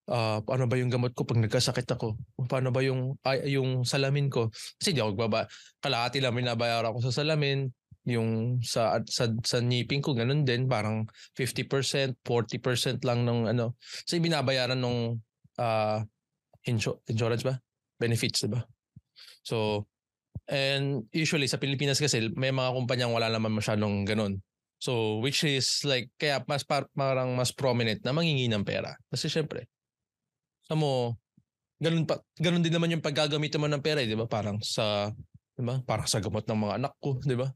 ah 0.09 0.41
paano 0.41 0.65
ba 0.65 0.75
yung 0.75 0.89
gamot 0.89 1.13
ko 1.13 1.23
pag 1.23 1.37
nagkasakit 1.37 1.85
ako? 1.85 2.17
Paano 2.49 2.73
ba 2.73 2.81
yung 2.81 3.15
ay, 3.23 3.53
yung 3.53 3.85
salamin 3.85 4.27
ko? 4.27 4.49
Kasi 4.51 4.91
di 4.91 4.99
ako 4.99 5.13
magbaba. 5.13 5.45
Kalahati 5.79 6.19
lang 6.19 6.33
binabayaran 6.33 6.91
ko 6.91 6.99
sa 6.99 7.13
salamin, 7.13 7.69
yung 8.09 8.59
sa 8.65 8.97
sa 9.05 9.29
sa 9.45 9.61
niping 9.61 10.01
ko 10.01 10.17
ganun 10.17 10.41
din, 10.41 10.65
parang 10.65 11.05
50%, 11.37 12.17
40% 12.25 13.05
lang 13.05 13.23
ng 13.23 13.53
ano. 13.53 13.77
Kasi 13.79 14.17
binabayaran 14.17 14.81
nung 14.81 15.21
ah 15.61 16.01
insur- 16.65 16.99
insurance 17.05 17.45
ba? 17.45 17.61
Benefits, 17.99 18.43
di 18.47 18.51
ba? 18.51 18.65
So, 19.45 19.85
and 20.49 21.05
usually 21.13 21.47
sa 21.47 21.61
Pilipinas 21.61 22.01
kasi 22.01 22.33
may 22.33 22.49
mga 22.49 22.73
kumpanyang 22.73 23.13
wala 23.13 23.29
naman 23.29 23.53
masyadong 23.53 24.03
ganun. 24.03 24.41
So, 24.79 25.19
which 25.19 25.43
is 25.43 25.83
like, 25.83 26.07
kaya 26.15 26.39
mas 26.47 26.63
par- 26.63 26.87
parang 26.95 27.35
mas 27.35 27.51
prominent 27.51 27.99
na 27.99 28.15
mangingi 28.15 28.47
ng 28.47 28.63
pera. 28.63 28.95
Kasi 29.11 29.27
syempre, 29.27 29.67
mo, 30.75 31.17
ganun, 31.79 32.05
pa, 32.05 32.19
ganun 32.37 32.61
din 32.61 32.73
naman 32.73 32.91
yung 32.93 33.05
paggagamitan 33.05 33.61
mo 33.61 33.67
ng 33.69 33.81
pera, 33.81 34.03
eh, 34.03 34.09
di 34.09 34.17
ba? 34.17 34.27
Parang 34.29 34.59
sa, 34.61 35.09
di 35.55 35.63
ba? 35.63 35.79
Parang 35.85 36.05
sa 36.05 36.19
gamot 36.19 36.45
ng 36.45 36.59
mga 36.59 36.75
anak 36.81 36.93
ko, 36.99 37.17
di 37.23 37.37
ba? 37.37 37.49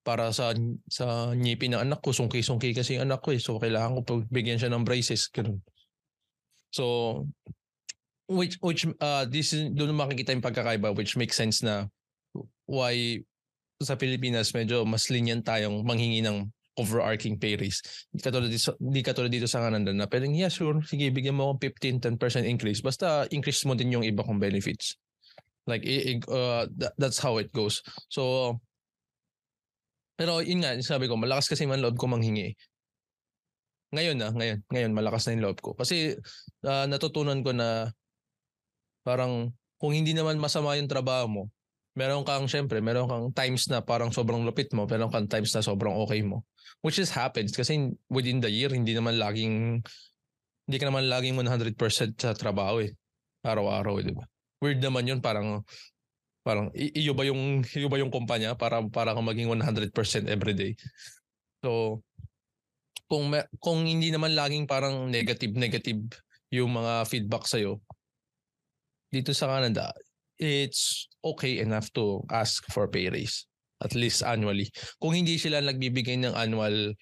Para 0.00 0.32
sa 0.32 0.56
sa 0.88 1.36
ngipin 1.36 1.76
ng 1.76 1.82
anak 1.84 2.00
ko, 2.00 2.12
sungki-sungki 2.12 2.72
kasi 2.72 2.96
yung 2.96 3.10
anak 3.10 3.20
ko 3.20 3.36
eh. 3.36 3.40
So, 3.40 3.60
kailangan 3.60 4.00
ko 4.00 4.00
pagbigyan 4.04 4.60
siya 4.60 4.72
ng 4.72 4.84
braces, 4.84 5.28
ganun. 5.28 5.60
So, 6.70 7.26
which, 8.30 8.56
which, 8.62 8.86
uh, 9.02 9.26
this 9.26 9.52
is, 9.52 9.74
doon 9.74 9.96
makikita 9.96 10.32
yung 10.32 10.44
pagkakaiba, 10.44 10.94
which 10.94 11.18
makes 11.18 11.34
sense 11.34 11.60
na 11.60 11.90
why 12.70 13.18
sa 13.80 13.96
Pilipinas 13.96 14.52
medyo 14.52 14.84
mas 14.84 15.08
lenient 15.08 15.42
tayong 15.42 15.82
manghingi 15.82 16.20
ng 16.20 16.46
overarching 16.78 17.34
pay 17.40 17.58
raise. 17.58 17.82
Hindi 18.12 18.22
katulad 18.22 18.48
dito, 18.50 18.70
hindi 18.78 19.00
katulad 19.02 19.30
dito 19.32 19.48
sa 19.50 19.66
Canada 19.66 19.90
na 19.90 20.06
pwedeng, 20.06 20.36
yeah, 20.36 20.52
sure, 20.52 20.78
sige, 20.86 21.10
bigyan 21.10 21.34
mo 21.34 21.50
akong 21.50 21.74
15-10% 21.74 22.46
increase. 22.46 22.80
Basta 22.84 23.26
increase 23.34 23.66
mo 23.66 23.74
din 23.74 23.90
yung 23.90 24.06
iba 24.06 24.22
kong 24.22 24.38
benefits. 24.38 24.94
Like, 25.66 25.84
uh, 26.30 26.66
tha- 26.70 26.94
that's 26.96 27.18
how 27.18 27.36
it 27.42 27.50
goes. 27.50 27.82
So, 28.08 28.56
pero 30.20 30.44
yun 30.44 30.60
nga, 30.60 30.76
sabi 30.84 31.08
ko, 31.08 31.16
malakas 31.16 31.48
kasi 31.48 31.64
man 31.64 31.80
loob 31.80 31.96
ko 31.96 32.04
manghingi. 32.04 32.52
Ngayon 33.90 34.16
na, 34.20 34.28
ngayon, 34.30 34.58
ngayon, 34.68 34.92
malakas 34.94 35.26
na 35.26 35.34
yung 35.34 35.44
loob 35.50 35.58
ko. 35.64 35.72
Kasi 35.74 36.14
ah, 36.62 36.86
natutunan 36.86 37.40
ko 37.42 37.50
na 37.56 37.90
parang 39.02 39.50
kung 39.80 39.96
hindi 39.96 40.12
naman 40.12 40.36
masama 40.36 40.76
yung 40.76 40.92
trabaho 40.92 41.26
mo, 41.26 41.42
meron 42.00 42.24
kang, 42.24 42.48
syempre, 42.48 42.80
meron 42.80 43.04
kang 43.04 43.28
times 43.36 43.68
na 43.68 43.84
parang 43.84 44.08
sobrang 44.08 44.40
lupit 44.40 44.72
mo, 44.72 44.88
meron 44.88 45.12
kang 45.12 45.28
times 45.28 45.52
na 45.52 45.60
sobrang 45.60 45.92
okay 46.00 46.24
mo. 46.24 46.48
Which 46.80 46.96
is 46.96 47.12
happens 47.12 47.52
kasi 47.52 47.92
within 48.08 48.40
the 48.40 48.48
year, 48.48 48.72
hindi 48.72 48.96
naman 48.96 49.20
laging, 49.20 49.84
hindi 50.64 50.76
ka 50.80 50.88
naman 50.88 51.12
laging 51.12 51.36
100% 51.36 52.16
sa 52.16 52.32
trabaho 52.32 52.80
eh. 52.80 52.96
Araw-araw 53.44 54.00
eh, 54.00 54.04
di 54.08 54.14
ba? 54.16 54.24
Weird 54.64 54.80
naman 54.80 55.04
yun, 55.04 55.20
parang, 55.20 55.60
parang, 56.40 56.72
iyo 56.72 57.12
ba 57.12 57.28
yung, 57.28 57.60
iyo 57.68 57.92
ba 57.92 58.00
yung 58.00 58.08
kumpanya 58.08 58.56
para, 58.56 58.80
para 58.88 59.12
kang 59.12 59.28
maging 59.28 59.52
100% 59.52 59.92
everyday. 60.32 60.72
So, 61.60 62.00
kung, 63.12 63.28
me- 63.28 63.48
kung 63.60 63.84
hindi 63.84 64.08
naman 64.08 64.32
laging 64.32 64.64
parang 64.64 65.12
negative, 65.12 65.52
negative 65.52 66.00
yung 66.48 66.72
mga 66.72 67.04
feedback 67.04 67.44
sa'yo, 67.44 67.76
dito 69.12 69.36
sa 69.36 69.50
Canada, 69.50 69.92
it's 70.40 71.06
okay 71.20 71.60
enough 71.60 71.92
to 71.92 72.24
ask 72.32 72.64
for 72.72 72.88
pay 72.88 73.12
raise 73.12 73.44
at 73.80 73.96
least 73.96 74.24
annually. 74.24 74.68
Kung 75.00 75.16
hindi 75.16 75.40
sila 75.40 75.60
nagbibigay 75.64 76.20
ng 76.20 76.36
annual 76.36 76.92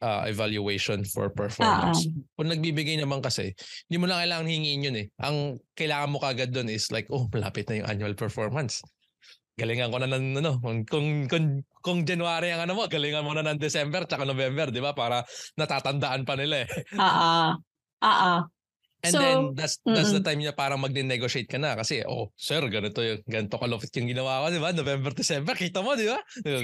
uh, 0.00 0.24
evaluation 0.28 1.04
for 1.04 1.32
performance. 1.32 2.08
Kung 2.36 2.48
nagbibigay 2.52 3.00
naman 3.00 3.20
kasi, 3.24 3.52
hindi 3.88 3.96
mo 4.00 4.06
na 4.08 4.20
kailangan 4.20 4.48
hingiin 4.48 4.86
yun 4.86 4.96
eh. 4.96 5.06
Ang 5.20 5.60
kailangan 5.76 6.12
mo 6.12 6.18
kagad 6.20 6.52
doon 6.52 6.72
is 6.72 6.88
like, 6.92 7.08
oh, 7.12 7.28
malapit 7.32 7.68
na 7.68 7.84
yung 7.84 7.88
annual 7.88 8.14
performance. 8.16 8.80
Galingan 9.56 9.88
ko 9.88 9.96
na 10.00 10.08
ng 10.08 10.36
ano, 10.36 10.60
kung, 10.60 10.84
kung, 10.84 11.08
kung, 11.32 11.46
kung 11.80 11.98
January 12.04 12.52
ang 12.52 12.68
ano 12.68 12.76
mo, 12.76 12.82
galingan 12.92 13.24
mo 13.24 13.32
na 13.32 13.44
ng 13.44 13.56
December 13.56 14.04
tsaka 14.04 14.28
November, 14.28 14.68
di 14.68 14.84
ba? 14.84 14.92
Para 14.92 15.24
natatandaan 15.56 16.28
pa 16.28 16.36
nila 16.36 16.68
eh. 16.68 16.68
Ah, 18.04 18.44
ah. 18.44 18.44
And 19.04 19.12
So, 19.12 19.20
then 19.20 19.38
that's 19.52 19.76
that's 19.84 20.10
the 20.10 20.18
mm-mm. 20.18 20.24
time 20.24 20.40
niya 20.40 20.56
parang 20.56 20.80
mag-negotiate 20.80 21.46
ka 21.52 21.60
na 21.60 21.76
kasi 21.76 22.00
oh 22.08 22.32
sir 22.32 22.64
ganito 22.72 23.04
yung 23.04 23.20
ganito 23.28 23.60
kalupit 23.60 23.92
yung 24.00 24.08
ginawa 24.08 24.48
ko 24.48 24.56
di 24.56 24.60
ba? 24.62 24.72
November 24.72 25.12
December 25.12 25.52
kita 25.52 25.84
mo 25.84 25.92
di 25.94 26.08
ba? 26.08 26.18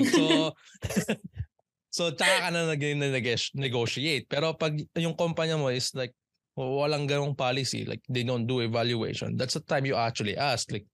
So 0.08 0.56
so 1.96 2.02
tsaka 2.16 2.48
ka 2.48 2.50
na 2.50 2.72
nag-negotiate 2.72 4.26
pero 4.32 4.56
pag 4.56 4.72
yung 4.96 5.12
kumpanya 5.12 5.60
mo 5.60 5.68
is 5.68 5.92
like 5.92 6.16
walang 6.56 7.04
ganong 7.08 7.36
policy 7.36 7.84
like 7.84 8.00
they 8.08 8.24
don't 8.24 8.44
do 8.48 8.60
evaluation 8.60 9.36
that's 9.36 9.56
the 9.56 9.64
time 9.64 9.84
you 9.84 9.96
actually 9.96 10.36
ask. 10.36 10.72
Like 10.72 10.88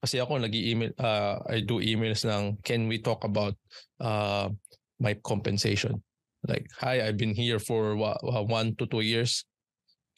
kasi 0.00 0.24
ako 0.24 0.40
nag-email 0.40 0.96
uh, 0.96 1.42
I 1.52 1.60
do 1.62 1.84
emails 1.84 2.24
ng 2.24 2.64
can 2.64 2.88
we 2.88 2.96
talk 2.96 3.28
about 3.28 3.54
uh, 4.00 4.48
my 4.96 5.12
compensation? 5.20 6.00
Like 6.48 6.64
hi 6.80 7.04
I've 7.04 7.20
been 7.20 7.36
here 7.36 7.60
for 7.60 7.92
wa- 7.94 8.18
one 8.24 8.72
to 8.80 8.88
two 8.88 9.04
years 9.04 9.44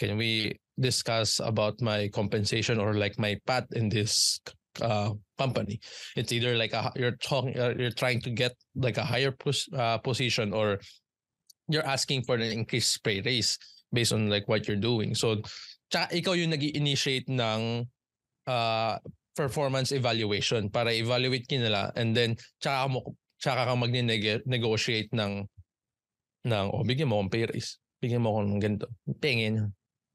can 0.00 0.16
we 0.16 0.56
discuss 0.80 1.44
about 1.44 1.76
my 1.84 2.08
compensation 2.08 2.80
or 2.80 2.96
like 2.96 3.20
my 3.20 3.36
path 3.44 3.68
in 3.76 3.92
this 3.92 4.40
uh, 4.80 5.12
company? 5.36 5.78
It's 6.16 6.32
either 6.32 6.56
like 6.56 6.72
a, 6.72 6.90
you're 6.96 7.20
talking 7.20 7.52
uh, 7.60 7.76
you're 7.76 7.92
trying 7.92 8.24
to 8.24 8.32
get 8.32 8.56
like 8.74 8.96
a 8.96 9.04
higher 9.04 9.30
pos- 9.30 9.68
uh, 9.76 10.00
position 10.00 10.56
or 10.56 10.80
you're 11.68 11.84
asking 11.84 12.24
for 12.24 12.34
an 12.40 12.48
increased 12.48 13.04
pay 13.04 13.20
raise 13.20 13.60
based 13.92 14.16
on 14.16 14.32
like 14.32 14.48
what 14.48 14.66
you're 14.66 14.80
doing. 14.80 15.14
So 15.14 15.44
tsaka 15.92 16.16
ikaw 16.16 16.32
yung 16.32 16.56
nag 16.56 16.64
initiate 16.64 17.28
ng 17.28 17.84
uh, 18.48 18.96
performance 19.36 19.92
evaluation 19.92 20.72
para 20.72 20.96
evaluate 20.96 21.44
ka 21.44 21.60
nila 21.60 21.92
and 21.94 22.16
then 22.16 22.40
tsaka 22.58 22.88
mo 22.88 23.14
tsaka 23.36 23.68
ka 23.68 23.74
mag-negotiate 23.76 25.12
ng 25.12 25.44
ng 26.48 26.66
oh 26.72 26.82
bigyan 26.88 27.12
mo 27.12 27.20
akong 27.20 27.32
pay 27.36 27.44
raise. 27.44 27.76
Bigyan 28.00 28.24
mo 28.24 28.40
ng 28.40 28.56
ganito. 28.56 28.88
Pengin 29.20 29.68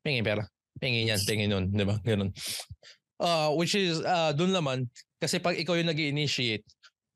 pengin 0.05 0.21
pera 0.21 0.45
pengin 0.77 1.09
yan 1.09 1.21
pengin 1.25 1.49
nun 1.49 1.65
di 1.73 1.81
ba 1.81 1.97
ganun 2.05 2.29
uh, 3.25 3.49
which 3.57 3.73
is 3.73 4.05
uh, 4.05 4.29
dun 4.37 4.53
naman 4.53 4.85
kasi 5.17 5.41
pag 5.41 5.57
ikaw 5.57 5.73
yung 5.73 5.89
nag 5.89 5.97
initiate 5.97 6.63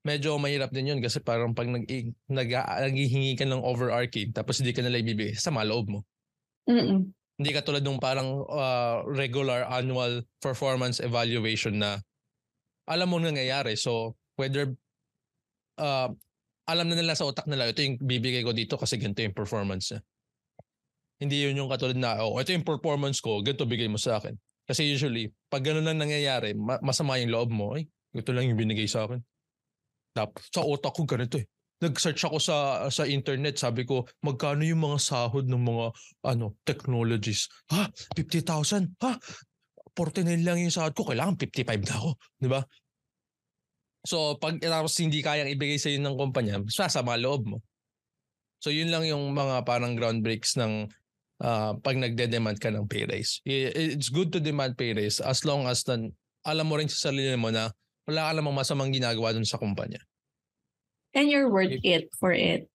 medyo 0.02 0.34
mahirap 0.42 0.74
din 0.74 0.96
yun 0.96 1.00
kasi 1.04 1.20
parang 1.22 1.54
pag 1.54 1.70
nag, 1.70 1.86
nag, 2.32 2.50
naghihingi 2.90 3.38
ka 3.38 3.46
ng 3.46 3.62
overarching 3.62 4.34
tapos 4.34 4.58
hindi 4.64 4.74
ka 4.74 4.82
nila 4.82 5.04
ibibigay 5.06 5.38
sa 5.38 5.54
loob 5.54 5.94
mo 5.94 6.02
Mm-mm. 6.66 7.14
hindi 7.38 7.52
ka 7.54 7.62
tulad 7.62 7.86
ng 7.86 8.02
parang 8.02 8.42
uh, 8.50 9.06
regular 9.06 9.70
annual 9.70 10.26
performance 10.42 10.98
evaluation 11.04 11.78
na 11.78 12.02
alam 12.90 13.08
mo 13.14 13.22
nangyayari. 13.22 13.78
So, 13.78 14.18
whether 14.34 14.74
uh, 15.78 16.10
alam 16.66 16.86
na 16.90 16.98
nila 16.98 17.14
sa 17.14 17.30
utak 17.30 17.46
nila, 17.46 17.70
ito 17.70 17.86
yung 17.86 18.02
bibigay 18.02 18.42
ko 18.42 18.52
dito 18.52 18.76
kasi 18.82 18.98
ganito 18.98 19.22
yung 19.22 19.38
performance 19.38 19.94
niya. 19.94 20.02
Hindi 21.20 21.44
yun 21.44 21.60
yung 21.60 21.70
katulad 21.70 22.00
na, 22.00 22.24
oh, 22.24 22.40
ito 22.40 22.56
yung 22.56 22.64
performance 22.64 23.20
ko, 23.20 23.44
ganito 23.44 23.68
bigay 23.68 23.92
mo 23.92 24.00
sa 24.00 24.18
akin. 24.18 24.34
Kasi 24.64 24.88
usually, 24.88 25.30
pag 25.52 25.68
ganun 25.68 25.84
lang 25.84 26.00
nangyayari, 26.00 26.56
ma- 26.56 26.80
masama 26.80 27.20
yung 27.20 27.36
loob 27.36 27.50
mo, 27.52 27.76
ay, 27.76 27.84
ito 28.16 28.32
lang 28.32 28.48
yung 28.48 28.56
binigay 28.56 28.88
sa 28.88 29.04
akin. 29.04 29.20
Tapos, 30.16 30.48
sa 30.48 30.64
utak 30.64 30.96
ko 30.96 31.04
ganito 31.04 31.38
eh. 31.38 31.46
Nag-search 31.80 32.28
ako 32.28 32.44
sa 32.44 32.56
sa 32.92 33.08
internet, 33.08 33.56
sabi 33.56 33.88
ko, 33.88 34.04
magkano 34.20 34.68
yung 34.68 34.84
mga 34.84 35.00
sahod 35.00 35.48
ng 35.48 35.64
mga 35.64 35.86
ano 36.28 36.60
technologies? 36.68 37.48
Ha? 37.72 37.88
50,000? 38.20 39.00
Ha? 39.00 39.16
49 39.96 40.44
lang 40.44 40.60
yung 40.60 40.76
sahod 40.76 40.92
ko, 40.92 41.08
kailangan 41.08 41.40
55 41.40 41.88
na 41.88 41.96
ako. 41.96 42.10
Di 42.36 42.50
ba? 42.52 42.62
So, 44.04 44.36
pag 44.40 44.60
tapos 44.60 44.96
hindi 45.00 45.24
kayang 45.24 45.52
ibigay 45.52 45.80
sa 45.80 45.92
iyo 45.92 46.04
ng 46.04 46.20
kumpanya, 46.20 46.60
sasama 46.68 47.20
loob 47.20 47.48
mo. 47.48 47.58
So, 48.60 48.76
yun 48.76 48.92
lang 48.92 49.08
yung 49.08 49.32
mga 49.32 49.64
parang 49.64 49.96
ground 49.96 50.20
breaks 50.20 50.60
ng 50.60 50.88
uh, 51.44 51.76
pag 51.80 51.96
nagde-demand 52.00 52.60
ka 52.60 52.70
ng 52.72 52.88
pay 52.88 53.08
raise. 53.08 53.40
It's 53.48 54.12
good 54.12 54.32
to 54.36 54.40
demand 54.40 54.76
pay 54.76 54.94
raise 54.94 55.20
as 55.24 55.44
long 55.44 55.66
as 55.68 55.84
nan, 55.88 56.12
alam 56.44 56.68
mo 56.68 56.80
rin 56.80 56.92
sa 56.92 57.12
sarili 57.12 57.36
mo 57.36 57.52
na 57.52 57.72
wala 58.08 58.32
ka 58.32 58.32
namang 58.36 58.58
masamang 58.58 58.92
ginagawa 58.92 59.36
dun 59.36 59.48
sa 59.48 59.60
kumpanya. 59.60 60.02
And 61.14 61.30
you're 61.30 61.50
worth 61.50 61.74
it 61.82 62.10
for 62.16 62.32
it. 62.32 62.70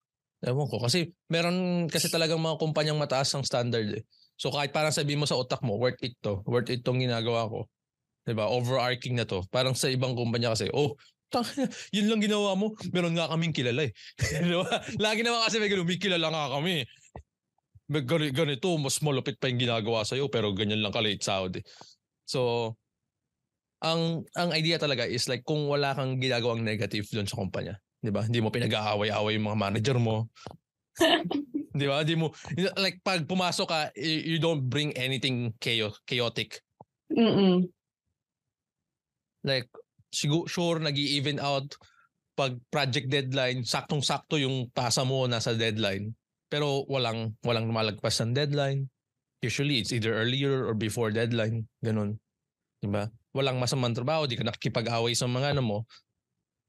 Ewan 0.44 0.68
ko. 0.68 0.82
Kasi 0.82 1.14
meron 1.32 1.88
kasi 1.88 2.12
talagang 2.12 2.42
mga 2.42 2.60
kumpanyang 2.60 3.00
mataas 3.00 3.32
ang 3.32 3.46
standard 3.46 3.88
eh. 3.94 4.04
So 4.36 4.50
kahit 4.50 4.74
parang 4.74 4.92
sabihin 4.92 5.22
mo 5.22 5.26
sa 5.26 5.38
utak 5.38 5.62
mo, 5.62 5.78
worth 5.78 6.02
it 6.02 6.18
to. 6.20 6.42
Worth 6.44 6.68
it 6.68 6.82
tong 6.82 7.00
ginagawa 7.00 7.48
ko. 7.48 7.70
'Di 8.26 8.34
ba? 8.34 8.50
Overarching 8.50 9.16
na 9.16 9.24
to. 9.24 9.46
Parang 9.48 9.72
sa 9.78 9.88
ibang 9.88 10.12
kumpanya 10.18 10.52
kasi, 10.52 10.68
oh, 10.74 10.98
tang, 11.32 11.46
yun 11.90 12.10
lang 12.10 12.20
ginawa 12.20 12.54
mo. 12.54 12.74
Meron 12.94 13.16
nga 13.16 13.30
kaming 13.30 13.54
kilala 13.54 13.88
eh. 13.88 13.92
Di 14.44 14.54
ba? 14.54 14.66
Lagi 15.00 15.24
naman 15.24 15.42
kasi 15.46 15.56
may 15.58 15.70
ganun, 15.70 15.88
may 15.88 15.98
kilala 15.98 16.28
nga 16.30 16.58
kami. 16.58 16.84
Ganito, 17.84 18.80
mas 18.80 18.96
malupit 19.04 19.36
pa 19.36 19.52
yung 19.52 19.60
ginagawa 19.60 20.08
sa'yo 20.08 20.32
pero 20.32 20.56
ganyan 20.56 20.80
lang 20.80 20.94
ka 20.94 21.04
late 21.04 21.20
sahod 21.20 21.52
eh. 21.60 21.64
So, 22.24 22.72
ang 23.84 24.24
ang 24.32 24.50
idea 24.56 24.80
talaga 24.80 25.04
is 25.04 25.28
like 25.28 25.44
kung 25.44 25.68
wala 25.68 25.92
kang 25.92 26.16
ginagawang 26.16 26.64
negative 26.64 27.04
doon 27.12 27.28
sa 27.28 27.36
kumpanya, 27.36 27.76
'di 28.00 28.08
ba? 28.08 28.24
Hindi 28.24 28.40
mo 28.40 28.48
pinag-aaway-away 28.48 29.36
yung 29.36 29.52
mga 29.52 29.60
manager 29.60 29.96
mo. 30.00 30.32
'Di 31.76 31.84
ba? 31.84 32.00
Hindi 32.00 32.16
mo 32.16 32.32
like 32.80 33.04
pag 33.04 33.28
pumasok 33.28 33.68
ka, 33.68 33.80
you, 33.98 34.40
don't 34.40 34.64
bring 34.64 34.96
anything 34.96 35.52
chaotic. 35.60 36.64
Mm. 37.12 37.68
Like 39.44 39.68
siguro 40.08 40.48
sure 40.48 40.78
nag-even 40.80 41.36
out 41.36 41.76
pag 42.34 42.56
project 42.72 43.12
deadline, 43.12 43.62
saktong-sakto 43.62 44.40
yung 44.40 44.72
pasa 44.72 45.06
mo 45.06 45.28
nasa 45.28 45.54
deadline. 45.54 46.16
Pero 46.54 46.86
walang 46.86 47.34
walang 47.42 47.66
lumalagpas 47.66 48.22
ng 48.22 48.30
deadline. 48.30 48.86
Usually 49.42 49.82
it's 49.82 49.90
either 49.90 50.14
earlier 50.14 50.70
or 50.70 50.78
before 50.78 51.10
deadline, 51.10 51.66
ganun. 51.82 52.22
'Di 52.78 52.86
ba? 52.94 53.10
Walang 53.34 53.58
masamang 53.58 53.98
trabaho, 53.98 54.30
di 54.30 54.38
ka 54.38 54.46
nakikipag-away 54.46 55.18
sa 55.18 55.26
mga 55.26 55.58
ano 55.58 55.62
mo 55.66 55.78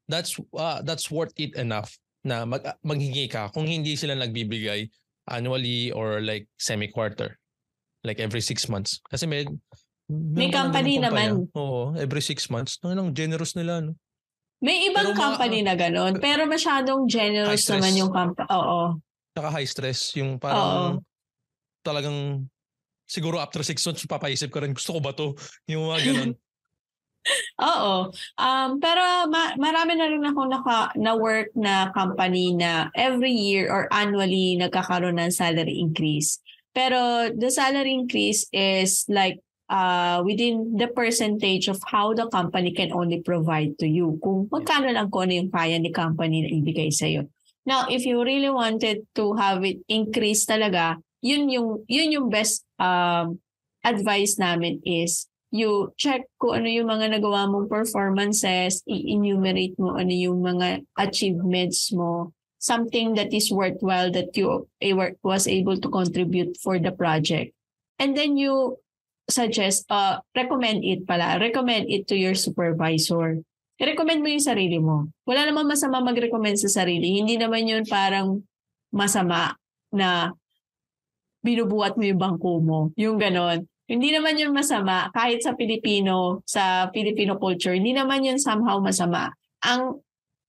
that's 0.08 0.38
uh, 0.54 0.82
that's 0.86 1.10
worth 1.10 1.34
it 1.38 1.54
enough 1.58 1.98
na 2.26 2.46
mag, 2.46 2.62
maghingi 2.82 3.30
ka 3.30 3.50
kung 3.54 3.70
hindi 3.70 3.94
sila 3.98 4.18
nagbibigay 4.18 4.90
annually 5.30 5.90
or 5.94 6.22
like 6.22 6.50
semi-quarter. 6.58 7.38
Like 8.06 8.22
every 8.22 8.42
six 8.42 8.70
months. 8.70 9.02
Kasi 9.10 9.26
may 9.26 9.50
may 10.10 10.54
company 10.54 11.02
naman. 11.02 11.50
Oo, 11.58 11.98
every 11.98 12.22
six 12.22 12.54
months. 12.54 12.78
Ang 12.86 13.18
generous 13.18 13.58
nila, 13.58 13.82
no? 13.82 13.98
May 14.62 14.90
ibang 14.90 15.14
pero 15.14 15.18
company 15.18 15.66
ma- 15.66 15.74
na 15.74 15.76
gano'n, 15.78 16.14
pero 16.22 16.46
masyadong 16.46 17.10
generous 17.10 17.66
naman 17.70 17.94
yung 17.98 18.14
company. 18.14 18.46
Oo. 18.54 19.02
Saka 19.36 19.52
high 19.52 19.68
stress, 19.68 20.16
yung 20.16 20.40
parang 20.40 20.64
Oo. 20.64 20.90
talagang 21.84 22.48
siguro 23.04 23.44
after 23.44 23.62
six 23.68 23.84
months, 23.84 24.08
papaisip 24.08 24.48
ka 24.48 24.64
rin, 24.64 24.72
gusto 24.72 24.96
ko 24.96 25.00
ba 25.04 25.12
to? 25.12 25.36
Yung 25.72 25.92
mga 25.92 26.02
ganun. 26.08 26.32
Oo. 27.60 28.16
Um, 28.38 28.70
pero 28.78 29.28
ma- 29.28 29.58
marami 29.58 29.98
na 29.98 30.08
rin 30.08 30.24
ako 30.24 30.42
naka, 30.46 30.94
na-work 30.96 31.52
na 31.58 31.90
company 31.92 32.54
na 32.54 32.94
every 32.94 33.34
year 33.34 33.68
or 33.68 33.90
annually 33.90 34.56
nagkakaroon 34.56 35.18
ng 35.18 35.34
salary 35.34 35.82
increase. 35.82 36.40
Pero 36.72 37.32
the 37.34 37.50
salary 37.50 37.92
increase 37.92 38.46
is 38.54 39.04
like 39.10 39.42
uh, 39.70 40.22
within 40.22 40.78
the 40.78 40.88
percentage 40.92 41.68
of 41.68 41.82
how 41.88 42.14
the 42.14 42.30
company 42.30 42.72
can 42.72 42.94
only 42.94 43.22
provide 43.26 43.74
to 43.82 43.88
you. 43.90 44.20
Kung 44.22 44.46
magkano 44.52 44.94
lang 44.94 45.10
kung 45.10 45.28
ano 45.28 45.44
yung 45.44 45.52
kaya 45.52 45.82
ni 45.82 45.90
company 45.90 46.46
na 46.46 46.52
ibigay 46.54 46.94
sa'yo. 46.94 47.26
Now, 47.66 47.90
if 47.90 48.06
you 48.06 48.22
really 48.22 48.50
wanted 48.54 49.10
to 49.18 49.34
have 49.34 49.66
it 49.66 49.82
increase 49.90 50.46
talaga, 50.46 51.02
yun 51.26 51.50
yung, 51.50 51.82
yun 51.90 52.14
yung 52.14 52.28
best 52.30 52.62
um, 52.78 53.42
advice 53.82 54.38
namin 54.38 54.86
is 54.86 55.26
you 55.50 55.94
check 55.98 56.30
kung 56.38 56.62
ano 56.62 56.70
yung 56.70 56.90
mga 56.90 57.18
nagawa 57.18 57.50
mong 57.50 57.66
performances, 57.66 58.86
i-enumerate 58.86 59.74
mo 59.82 59.98
ano 59.98 60.14
yung 60.14 60.46
mga 60.46 60.86
achievements 61.00 61.90
mo, 61.90 62.36
something 62.60 63.14
that 63.16 63.34
is 63.34 63.50
worthwhile 63.50 64.12
that 64.12 64.36
you 64.38 64.68
was 65.24 65.48
able 65.48 65.78
to 65.78 65.90
contribute 65.90 66.58
for 66.62 66.78
the 66.78 66.92
project. 66.92 67.54
And 67.98 68.18
then 68.18 68.36
you 68.38 68.78
suggest, 69.30 69.86
uh, 69.90 70.20
recommend 70.36 70.84
it 70.84 71.08
pala, 71.08 71.40
recommend 71.40 71.90
it 71.90 72.06
to 72.12 72.16
your 72.18 72.36
supervisor. 72.36 73.42
I-recommend 73.76 74.24
mo 74.24 74.30
yung 74.32 74.44
sarili 74.44 74.80
mo. 74.80 75.12
Wala 75.28 75.48
namang 75.48 75.68
masama 75.68 76.00
mag-recommend 76.00 76.56
sa 76.56 76.84
sarili. 76.84 77.20
Hindi 77.20 77.36
naman 77.36 77.68
yun 77.68 77.84
parang 77.84 78.40
masama 78.96 79.52
na 79.92 80.32
binubuhat 81.44 82.00
mo 82.00 82.04
yung 82.08 82.20
bangko 82.20 82.64
mo. 82.64 82.80
Yung 82.96 83.20
ganon. 83.20 83.68
Hindi 83.86 84.10
naman 84.16 84.40
yun 84.40 84.56
masama 84.56 85.14
kahit 85.14 85.46
sa 85.46 85.54
Pilipino, 85.54 86.42
sa 86.48 86.90
Filipino 86.90 87.38
culture, 87.38 87.78
hindi 87.78 87.94
naman 87.94 88.26
yun 88.26 88.42
somehow 88.42 88.82
masama. 88.82 89.30
Ang 89.62 90.02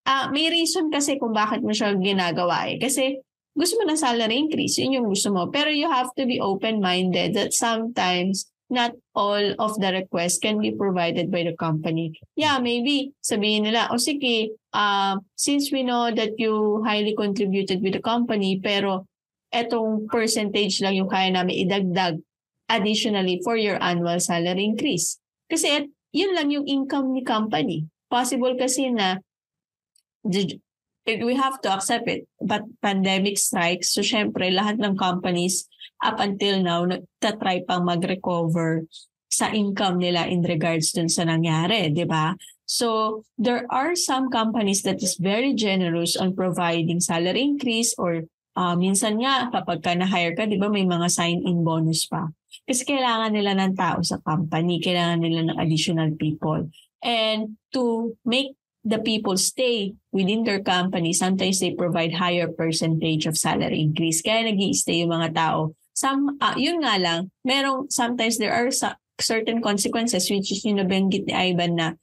uh, 0.09 0.27
may 0.33 0.49
reason 0.49 0.89
kasi 0.89 1.21
kung 1.21 1.37
bakit 1.37 1.61
mo 1.61 1.75
siya 1.75 1.93
ginagawa 2.01 2.65
eh. 2.71 2.81
Kasi 2.81 3.21
gusto 3.53 3.77
mo 3.77 3.85
ng 3.85 4.01
salary 4.01 4.41
increase, 4.41 4.81
yun 4.81 5.03
yung 5.03 5.09
gusto 5.13 5.29
mo. 5.35 5.53
Pero 5.53 5.69
you 5.69 5.91
have 5.91 6.09
to 6.17 6.25
be 6.25 6.41
open-minded 6.41 7.37
that 7.37 7.53
sometimes 7.53 8.49
not 8.69 8.93
all 9.15 9.55
of 9.59 9.79
the 9.79 9.91
requests 9.93 10.39
can 10.39 10.59
be 10.59 10.75
provided 10.75 11.31
by 11.31 11.47
the 11.47 11.55
company. 11.55 12.19
Yeah, 12.35 12.59
maybe 12.59 13.15
sabihin 13.23 13.71
nila, 13.71 13.89
o 13.95 13.99
sige, 13.99 14.51
uh, 14.75 15.23
since 15.39 15.71
we 15.71 15.87
know 15.87 16.11
that 16.11 16.35
you 16.39 16.83
highly 16.83 17.15
contributed 17.15 17.83
with 17.83 17.95
the 17.95 18.03
company, 18.03 18.59
pero 18.59 19.07
etong 19.55 20.11
percentage 20.11 20.83
lang 20.83 20.99
yung 20.99 21.11
kaya 21.11 21.31
namin 21.31 21.67
idagdag 21.67 22.19
additionally 22.67 23.39
for 23.47 23.55
your 23.55 23.79
annual 23.79 24.19
salary 24.19 24.67
increase. 24.67 25.23
Kasi 25.47 25.87
yun 26.11 26.35
lang 26.35 26.51
yung 26.51 26.67
income 26.67 27.15
ni 27.15 27.23
company. 27.23 27.87
Possible 28.11 28.59
kasi 28.59 28.91
na 28.91 29.23
we 31.07 31.35
have 31.39 31.63
to 31.63 31.71
accept 31.71 32.11
it. 32.11 32.27
But 32.43 32.67
pandemic 32.83 33.39
strikes, 33.39 33.95
so 33.95 34.03
syempre 34.03 34.51
lahat 34.51 34.83
ng 34.83 34.99
companies 34.99 35.71
up 36.03 36.21
until 36.21 36.61
now 36.61 36.85
nagtatry 36.85 37.65
pang 37.65 37.85
mag-recover 37.85 38.85
sa 39.31 39.53
income 39.53 40.01
nila 40.01 40.25
in 40.31 40.41
regards 40.41 40.97
dun 40.97 41.13
sa 41.13 41.29
nangyari, 41.29 41.93
di 41.93 42.09
ba? 42.09 42.33
So 42.67 43.23
there 43.39 43.69
are 43.71 43.95
some 43.95 44.33
companies 44.33 44.83
that 44.83 44.99
is 45.05 45.21
very 45.21 45.55
generous 45.55 46.17
on 46.19 46.35
providing 46.35 46.99
salary 46.99 47.45
increase 47.45 47.95
or 47.95 48.27
uh, 48.57 48.75
minsan 48.75 49.21
nga 49.23 49.53
kapag 49.53 49.85
ka 49.85 49.93
na-hire 49.95 50.35
ka, 50.35 50.49
di 50.49 50.59
ba 50.59 50.73
may 50.73 50.89
mga 50.89 51.07
sign-in 51.13 51.63
bonus 51.63 52.09
pa. 52.09 52.27
Kasi 52.67 52.83
kailangan 52.83 53.31
nila 53.31 53.55
ng 53.55 53.79
tao 53.79 54.03
sa 54.03 54.19
company, 54.19 54.83
kailangan 54.83 55.23
nila 55.23 55.41
ng 55.47 55.59
additional 55.61 56.11
people. 56.19 56.67
And 57.05 57.61
to 57.77 58.17
make 58.27 58.59
the 58.83 58.99
people 58.99 59.39
stay 59.39 59.95
within 60.11 60.43
their 60.43 60.65
company, 60.65 61.15
sometimes 61.15 61.63
they 61.63 61.79
provide 61.79 62.19
higher 62.19 62.51
percentage 62.51 63.31
of 63.31 63.39
salary 63.39 63.79
increase. 63.79 64.25
Kaya 64.25 64.51
nag 64.51 64.59
stay 64.75 65.07
yung 65.07 65.15
mga 65.15 65.31
tao. 65.37 65.77
Some, 65.97 66.37
uh, 66.45 66.53
yun 66.61 66.85
nga 66.85 67.01
lang, 67.01 67.33
merong, 67.41 67.89
sometimes 67.89 68.37
there 68.37 68.53
are 68.53 68.69
sa, 68.69 69.01
certain 69.17 69.65
consequences 69.65 70.29
which 70.29 70.53
is 70.53 70.61
yung 70.69 70.77
nabanggit 70.77 71.25
ni 71.25 71.33
Ivan 71.33 71.81
na 71.81 71.97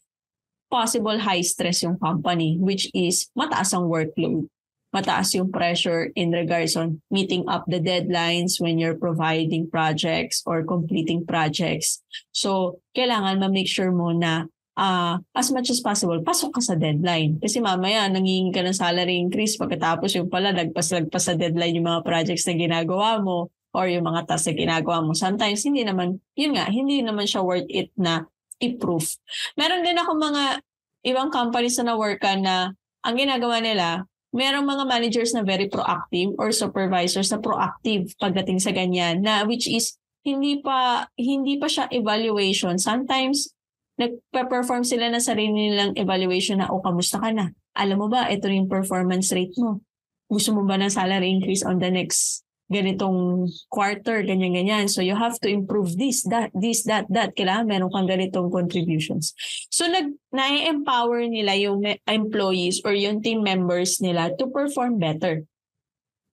possible 0.73 1.21
high 1.21 1.45
stress 1.45 1.85
yung 1.85 2.01
company 2.01 2.57
which 2.57 2.89
is 2.97 3.29
mataas 3.37 3.77
ang 3.77 3.85
workload 3.85 4.49
mataas 4.93 5.33
yung 5.33 5.49
pressure 5.49 6.13
in 6.13 6.29
regards 6.29 6.77
on 6.77 7.01
meeting 7.09 7.45
up 7.49 7.65
the 7.65 7.81
deadlines 7.81 8.61
when 8.61 8.77
you're 8.77 8.97
providing 8.97 9.65
projects 9.65 10.45
or 10.45 10.61
completing 10.61 11.25
projects. 11.25 12.05
So, 12.29 12.77
kailangan 12.93 13.41
ma-make 13.41 13.65
sure 13.65 13.89
mo 13.89 14.13
na 14.13 14.45
uh, 14.77 15.17
as 15.33 15.49
much 15.49 15.73
as 15.73 15.81
possible, 15.81 16.21
pasok 16.21 16.53
ka 16.53 16.61
sa 16.61 16.77
deadline. 16.77 17.41
Kasi 17.41 17.57
mamaya, 17.57 18.05
nangingi 18.05 18.53
ka 18.53 18.61
ng 18.61 18.77
salary 18.77 19.17
increase 19.17 19.57
pagkatapos 19.57 20.13
yung 20.13 20.29
pala, 20.29 20.53
nagpas-lagpas 20.53 21.25
sa 21.25 21.33
deadline 21.33 21.81
yung 21.81 21.89
mga 21.89 22.05
projects 22.05 22.45
na 22.45 22.53
ginagawa 22.53 23.17
mo 23.17 23.49
or 23.73 23.89
yung 23.89 24.05
mga 24.05 24.29
tasks 24.29 24.53
na 24.53 24.55
ginagawa 24.55 25.01
mo. 25.01 25.17
Sometimes, 25.17 25.65
hindi 25.65 25.81
naman, 25.81 26.21
yun 26.37 26.53
nga, 26.55 26.69
hindi 26.69 27.01
naman 27.01 27.25
siya 27.25 27.41
worth 27.41 27.67
it 27.67 27.89
na 27.97 28.29
i-proof. 28.61 29.17
Meron 29.57 29.83
din 29.83 29.97
ako 29.97 30.15
mga 30.15 30.61
ibang 31.03 31.29
companies 31.33 31.75
na 31.81 31.91
na-workan 31.91 32.39
na 32.45 32.55
ang 33.03 33.15
ginagawa 33.19 33.59
nila, 33.59 34.07
merong 34.31 34.65
mga 34.65 34.83
managers 34.87 35.35
na 35.35 35.43
very 35.43 35.67
proactive 35.67 36.31
or 36.39 36.49
supervisors 36.55 37.29
na 37.29 37.37
proactive 37.43 38.15
pagdating 38.17 38.57
sa 38.57 38.73
ganyan 38.73 39.21
na 39.21 39.45
which 39.45 39.69
is 39.69 39.99
hindi 40.23 40.63
pa 40.63 41.05
hindi 41.19 41.59
pa 41.59 41.67
siya 41.67 41.91
evaluation. 41.91 42.79
Sometimes 42.79 43.51
nagpe-perform 43.99 44.81
sila 44.81 45.11
na 45.13 45.21
sarili 45.21 45.69
nilang 45.69 45.93
evaluation 45.99 46.63
na 46.63 46.71
o 46.73 46.81
kamusta 46.81 47.21
ka 47.21 47.29
na? 47.29 47.53
Alam 47.77 48.05
mo 48.05 48.07
ba 48.09 48.25
ito 48.31 48.49
yung 48.49 48.65
performance 48.65 49.29
rate 49.35 49.53
mo? 49.61 49.85
Gusto 50.25 50.55
mo 50.57 50.65
ba 50.65 50.81
ng 50.81 50.89
salary 50.89 51.29
increase 51.29 51.61
on 51.61 51.77
the 51.77 51.93
next 51.93 52.41
ganitong 52.73 53.47
quarter, 53.69 54.25
ganyan-ganyan. 54.25 54.89
So 54.89 55.05
you 55.05 55.13
have 55.13 55.37
to 55.45 55.49
improve 55.49 55.95
this, 55.95 56.25
that, 56.27 56.49
this, 56.57 56.83
that, 56.89 57.05
that. 57.13 57.37
Kailangan 57.37 57.69
meron 57.69 57.93
kang 57.93 58.09
ganitong 58.09 58.49
contributions. 58.49 59.37
So 59.69 59.85
nag, 59.85 60.17
na-empower 60.33 61.29
nila 61.29 61.53
yung 61.55 61.85
employees 62.09 62.81
or 62.81 62.97
yung 62.97 63.21
team 63.21 63.45
members 63.45 64.01
nila 64.01 64.33
to 64.41 64.49
perform 64.49 64.97
better. 64.97 65.45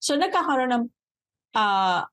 So 0.00 0.16
nagkakaroon 0.16 0.72
ng 0.72 0.85
uh, 1.55 2.09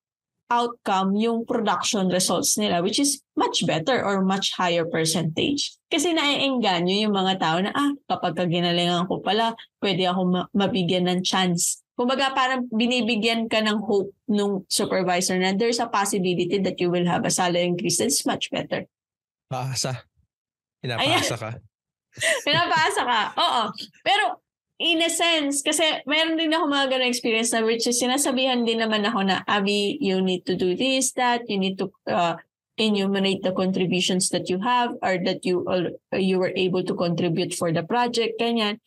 outcome 0.48 1.16
yung 1.20 1.44
production 1.44 2.08
results 2.08 2.56
nila 2.56 2.80
which 2.80 3.04
is 3.04 3.20
much 3.36 3.68
better 3.68 4.00
or 4.00 4.24
much 4.24 4.56
higher 4.56 4.88
percentage. 4.88 5.76
Kasi 5.92 6.16
naiengganyo 6.16 7.08
yung 7.08 7.16
mga 7.16 7.40
tao 7.40 7.58
na 7.60 7.72
ah, 7.76 7.92
kapag 8.08 8.48
ginalingan 8.48 9.08
ko 9.08 9.20
pala, 9.20 9.56
pwede 9.84 10.08
ako 10.08 10.22
ma- 10.28 10.50
mabigyan 10.56 11.08
ng 11.08 11.20
chance 11.24 11.84
Kumbaga 11.98 12.30
parang 12.38 12.70
binibigyan 12.70 13.50
ka 13.50 13.58
ng 13.58 13.82
hope 13.82 14.14
nung 14.30 14.70
supervisor 14.70 15.34
na 15.42 15.58
there's 15.58 15.82
a 15.82 15.90
possibility 15.90 16.62
that 16.62 16.78
you 16.78 16.94
will 16.94 17.10
have 17.10 17.26
a 17.26 17.34
salary 17.34 17.66
increase 17.66 17.98
that's 17.98 18.22
much 18.22 18.54
better. 18.54 18.86
Paasa. 19.50 20.06
Pinapaasa 20.78 21.36
ka. 21.42 21.50
Pinapaasa 22.46 23.02
ka. 23.02 23.22
Oo. 23.42 23.62
Pero 24.06 24.46
in 24.78 25.02
a 25.02 25.10
sense, 25.10 25.66
kasi 25.66 26.06
meron 26.06 26.38
din 26.38 26.54
ako 26.54 26.70
mga 26.70 26.88
ganong 26.94 27.10
experience 27.10 27.50
na 27.50 27.66
which 27.66 27.90
is 27.90 27.98
sinasabihan 27.98 28.62
din 28.62 28.78
naman 28.78 29.02
ako 29.02 29.26
na, 29.26 29.42
Abby, 29.50 29.98
you 29.98 30.22
need 30.22 30.46
to 30.46 30.54
do 30.54 30.78
this, 30.78 31.18
that, 31.18 31.50
you 31.50 31.58
need 31.58 31.82
to 31.82 31.90
uh, 32.06 32.38
enumerate 32.78 33.42
the 33.42 33.52
contributions 33.52 34.30
that 34.30 34.50
you 34.54 34.62
have 34.62 34.94
or 35.02 35.18
that 35.26 35.42
you 35.42 35.66
uh, 35.66 35.90
you 36.14 36.38
were 36.38 36.54
able 36.54 36.86
to 36.86 36.94
contribute 36.94 37.58
for 37.58 37.74
the 37.74 37.82
project, 37.82 38.38
ganyan. 38.38 38.78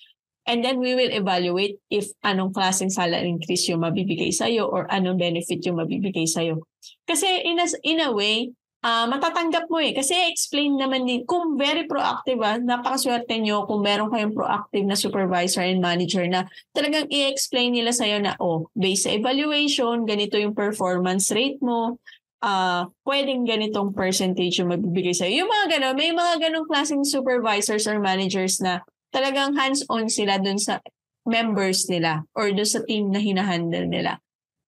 And 0.48 0.64
then 0.64 0.80
we 0.80 0.96
will 0.96 1.12
evaluate 1.12 1.78
if 1.92 2.10
anong 2.24 2.56
klaseng 2.56 2.90
salary 2.90 3.28
increase 3.28 3.68
yung 3.68 3.84
mabibigay 3.84 4.32
sa'yo 4.32 4.66
or 4.66 4.88
anong 4.88 5.20
benefit 5.20 5.60
yung 5.68 5.78
mabibigay 5.78 6.24
sa'yo. 6.24 6.64
Kasi 7.04 7.44
in 7.44 7.60
a, 7.60 7.66
in 7.84 8.00
a 8.00 8.10
way, 8.10 8.50
uh, 8.80 9.06
matatanggap 9.08 9.68
mo 9.68 9.78
eh. 9.80 9.92
Kasi 9.92 10.16
explain 10.32 10.80
naman 10.80 11.04
din, 11.04 11.28
kung 11.28 11.60
very 11.60 11.84
proactive 11.84 12.40
ah, 12.40 12.56
napakaswerte 12.56 13.36
nyo 13.40 13.68
kung 13.68 13.84
meron 13.84 14.08
kayong 14.08 14.34
proactive 14.34 14.84
na 14.88 14.96
supervisor 14.96 15.64
and 15.64 15.84
manager 15.84 16.24
na 16.24 16.48
talagang 16.72 17.06
i-explain 17.12 17.76
nila 17.76 17.92
sa'yo 17.92 18.18
na, 18.20 18.34
oh, 18.40 18.68
based 18.72 19.04
sa 19.06 19.14
evaluation, 19.14 20.08
ganito 20.08 20.40
yung 20.40 20.56
performance 20.56 21.28
rate 21.32 21.60
mo, 21.60 22.00
uh, 22.40 22.88
pwedeng 23.04 23.44
ganitong 23.44 23.92
percentage 23.92 24.60
yung 24.60 24.72
mabibigay 24.72 25.12
sa'yo. 25.12 25.44
Yung 25.44 25.50
mga 25.52 25.78
gano'n, 25.78 25.96
may 25.96 26.12
mga 26.12 26.48
ganong 26.48 26.66
klaseng 26.68 27.04
supervisors 27.04 27.84
or 27.84 28.00
managers 28.00 28.60
na 28.60 28.80
talagang 29.10 29.54
hands-on 29.58 30.10
sila 30.10 30.38
dun 30.38 30.58
sa 30.58 30.82
members 31.26 31.86
nila 31.86 32.24
or 32.34 32.50
dun 32.50 32.66
sa 32.66 32.82
team 32.86 33.10
na 33.12 33.20
hinahandle 33.20 33.86
nila. 33.86 34.18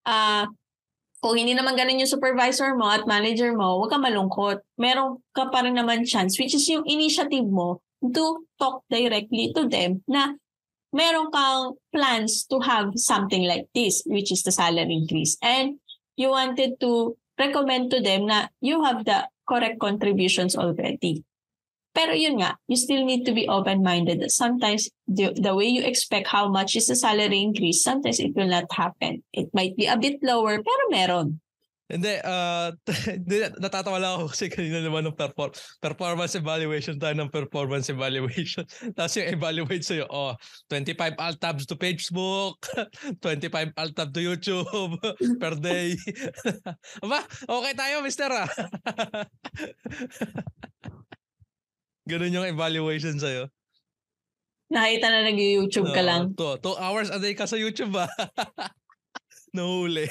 Ah, 0.06 0.44
uh, 0.44 0.44
kung 1.22 1.38
hindi 1.38 1.54
naman 1.54 1.78
ganun 1.78 2.02
yung 2.02 2.10
supervisor 2.10 2.74
mo 2.74 2.90
at 2.90 3.06
manager 3.06 3.54
mo, 3.54 3.78
huwag 3.78 3.94
ka 3.94 3.98
malungkot. 4.02 4.58
Meron 4.74 5.22
ka 5.30 5.46
pa 5.54 5.62
rin 5.62 5.78
naman 5.78 6.02
chance, 6.02 6.34
which 6.34 6.50
is 6.50 6.66
yung 6.66 6.82
initiative 6.82 7.46
mo 7.46 7.78
to 8.02 8.42
talk 8.58 8.82
directly 8.90 9.54
to 9.54 9.70
them 9.70 10.02
na 10.10 10.34
meron 10.90 11.30
kang 11.30 11.78
plans 11.94 12.42
to 12.50 12.58
have 12.58 12.90
something 12.98 13.46
like 13.46 13.70
this, 13.70 14.02
which 14.10 14.34
is 14.34 14.42
the 14.42 14.50
salary 14.50 14.90
increase. 14.90 15.38
And 15.38 15.78
you 16.18 16.34
wanted 16.34 16.82
to 16.82 17.14
recommend 17.38 17.94
to 17.94 18.02
them 18.02 18.26
na 18.26 18.50
you 18.58 18.82
have 18.82 19.06
the 19.06 19.30
correct 19.46 19.78
contributions 19.78 20.58
already. 20.58 21.22
Pero 21.92 22.16
yun 22.16 22.40
nga, 22.40 22.56
you 22.68 22.76
still 22.76 23.04
need 23.04 23.28
to 23.28 23.32
be 23.36 23.44
open-minded. 23.48 24.24
Sometimes 24.32 24.88
the, 25.06 25.36
the 25.36 25.52
way 25.54 25.68
you 25.68 25.84
expect 25.84 26.26
how 26.26 26.48
much 26.48 26.76
is 26.76 26.88
the 26.88 26.96
salary 26.96 27.40
increase, 27.40 27.84
sometimes 27.84 28.18
it 28.18 28.32
will 28.34 28.48
not 28.48 28.64
happen. 28.72 29.22
It 29.32 29.52
might 29.52 29.76
be 29.76 29.86
a 29.86 30.00
bit 30.00 30.24
lower, 30.24 30.56
pero 30.64 30.82
meron. 30.88 31.40
Hindi, 31.92 32.16
uh, 32.24 32.72
natatawa 33.60 34.00
lang 34.00 34.12
ako 34.16 34.32
kasi 34.32 34.48
kanina 34.48 34.80
naman 34.80 35.04
ng 35.04 35.12
perform- 35.12 35.52
performance 35.76 36.32
evaluation 36.32 36.96
tayo 36.96 37.12
ng 37.12 37.28
performance 37.28 37.92
evaluation. 37.92 38.64
Tapos 38.96 39.12
yung 39.20 39.28
evaluate 39.28 39.84
sa'yo, 39.84 40.08
oh, 40.08 40.32
25 40.72 41.20
alt 41.20 41.36
tabs 41.36 41.68
to 41.68 41.76
Facebook, 41.76 42.56
25 43.20 43.76
alt 43.76 43.92
tab 43.92 44.08
to 44.16 44.24
YouTube 44.24 44.96
per 45.36 45.52
day. 45.60 45.92
Aba, 47.04 47.28
okay 47.44 47.74
tayo, 47.76 48.00
mister 48.00 48.32
ah. 48.32 48.48
Ganun 52.08 52.34
yung 52.34 52.48
evaluation 52.50 53.14
sa'yo. 53.16 53.46
Nakita 54.72 55.06
na 55.12 55.28
nag-YouTube 55.28 55.92
ka 55.92 56.00
lang. 56.00 56.32
Uh, 56.32 56.56
two, 56.56 56.72
two 56.72 56.76
hours 56.80 57.12
a 57.12 57.20
day 57.20 57.36
ka 57.36 57.44
sa 57.44 57.60
YouTube 57.60 57.92
ba? 57.92 58.08
Nahuli. 59.56 60.08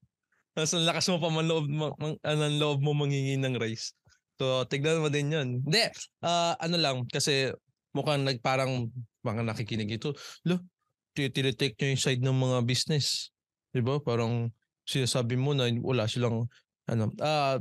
Tapos 0.56 0.72
ang 0.74 0.88
lakas 0.88 1.06
mo 1.12 1.20
pa 1.20 1.28
man 1.28 1.46
loob, 1.46 1.68
man, 1.68 1.92
man, 2.24 2.54
loob 2.56 2.80
mo 2.80 2.96
mangingi 2.96 3.36
ng 3.36 3.60
race. 3.60 3.92
So, 4.40 4.64
tignan 4.66 5.04
mo 5.04 5.12
din 5.12 5.30
yun. 5.30 5.48
Hindi, 5.60 5.92
uh, 6.24 6.56
ano 6.56 6.76
lang, 6.80 6.96
kasi 7.06 7.52
mukhang 7.92 8.24
nagparang 8.24 8.88
mga 9.22 9.42
nakikinig 9.44 10.00
ito. 10.00 10.16
Lo, 10.48 10.64
tinitake 11.12 11.76
nyo 11.76 11.86
yung 11.92 12.02
side 12.02 12.22
ng 12.24 12.38
mga 12.38 12.58
business. 12.64 13.28
Di 13.74 13.84
ba? 13.84 14.00
Parang 14.00 14.48
sinasabi 14.88 15.36
mo 15.36 15.52
na 15.52 15.68
wala 15.84 16.08
silang, 16.08 16.48
ano, 16.88 17.12
uh, 17.20 17.60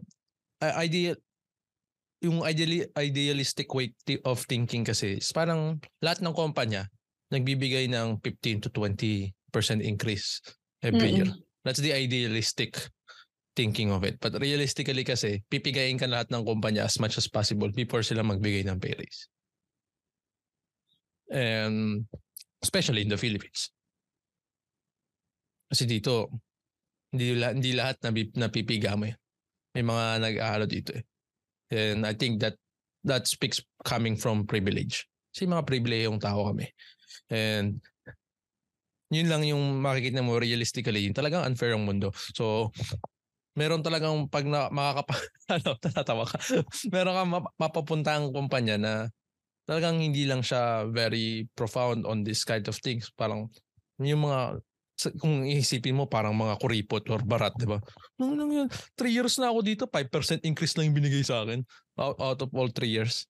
idea, 0.80 1.14
yung 2.22 2.42
ideally, 2.42 2.86
idealistic 2.98 3.70
way 3.74 3.94
of 4.26 4.42
thinking 4.50 4.82
kasi 4.82 5.22
is 5.22 5.30
parang 5.30 5.78
lahat 6.02 6.26
ng 6.26 6.34
kumpanya 6.34 6.90
nagbibigay 7.30 7.92
ng 7.92 8.18
15 8.24 8.64
to 8.66 8.70
20% 8.72 9.34
increase 9.84 10.42
every 10.82 11.12
Mm-mm. 11.12 11.18
year. 11.28 11.30
That's 11.68 11.84
the 11.84 11.92
idealistic 11.92 12.80
thinking 13.58 13.92
of 13.92 14.06
it. 14.08 14.22
But 14.22 14.40
realistically 14.40 15.04
kasi, 15.04 15.44
pipigayin 15.52 16.00
ka 16.00 16.08
lahat 16.08 16.32
ng 16.32 16.46
kumpanya 16.46 16.88
as 16.88 17.02
much 17.02 17.18
as 17.20 17.28
possible 17.28 17.68
before 17.74 18.06
sila 18.06 18.24
magbigay 18.24 18.64
ng 18.64 18.80
pay 18.80 18.96
raise. 18.96 19.28
And 21.28 22.08
especially 22.64 23.04
in 23.04 23.12
the 23.12 23.20
Philippines. 23.20 23.74
Kasi 25.68 25.84
dito, 25.84 26.32
hindi, 27.12 27.36
hindi 27.36 27.72
lahat 27.76 28.00
napipiga 28.40 28.96
mo 28.96 29.12
eh. 29.12 29.16
May 29.76 29.84
mga 29.84 30.06
nag-aaral 30.24 30.70
dito 30.72 30.96
eh. 30.96 31.04
And 31.72 32.08
I 32.08 32.14
think 32.16 32.40
that 32.42 32.56
that 33.04 33.28
speaks 33.28 33.60
coming 33.84 34.16
from 34.16 34.48
privilege. 34.48 35.08
Kasi 35.32 35.48
mga 35.48 35.68
privilege 35.68 36.08
yung 36.08 36.20
tao 36.20 36.48
kami. 36.50 36.68
And 37.32 37.84
yun 39.08 39.28
lang 39.32 39.44
yung 39.48 39.80
makikita 39.80 40.20
mo 40.20 40.36
realistically, 40.36 41.08
yung 41.08 41.16
talagang 41.16 41.48
unfair 41.48 41.76
ang 41.76 41.88
mundo. 41.88 42.12
So, 42.36 42.76
meron 43.56 43.82
talagang 43.82 44.28
pag 44.28 44.44
na, 44.44 44.68
makakapa, 44.68 45.16
ano, 45.56 45.70
tatatawa 45.80 46.24
ka. 46.28 46.38
meron 46.94 47.16
kang 47.16 47.32
mapapunta 47.56 48.20
ang 48.20 48.36
kumpanya 48.36 48.76
na 48.76 48.94
talagang 49.68 50.00
hindi 50.00 50.28
lang 50.28 50.44
siya 50.44 50.88
very 50.92 51.48
profound 51.56 52.04
on 52.04 52.24
this 52.24 52.44
kind 52.44 52.68
of 52.68 52.76
things. 52.80 53.12
Parang 53.16 53.48
yung 54.00 54.24
mga 54.28 54.62
kung 55.22 55.46
iisipin 55.46 55.94
mo 55.94 56.10
parang 56.10 56.34
mga 56.34 56.58
kuripot 56.58 57.06
or 57.14 57.22
barat, 57.22 57.54
di 57.56 57.70
ba? 57.70 57.78
Nung 58.18 58.34
lang 58.34 58.50
yun, 58.50 58.68
3 58.98 59.14
years 59.14 59.38
na 59.38 59.54
ako 59.54 59.60
dito, 59.62 59.84
5% 59.86 60.42
increase 60.42 60.74
lang 60.74 60.90
yung 60.90 60.98
binigay 60.98 61.22
sa 61.22 61.46
akin 61.46 61.62
out, 62.02 62.18
out 62.18 62.40
of 62.42 62.50
all 62.58 62.70
3 62.70 62.90
years. 62.90 63.30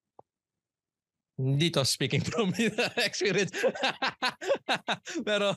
Dito, 1.37 1.83
speaking 1.83 2.23
from 2.31 2.55
experience. 3.03 3.51
Pero 5.27 5.53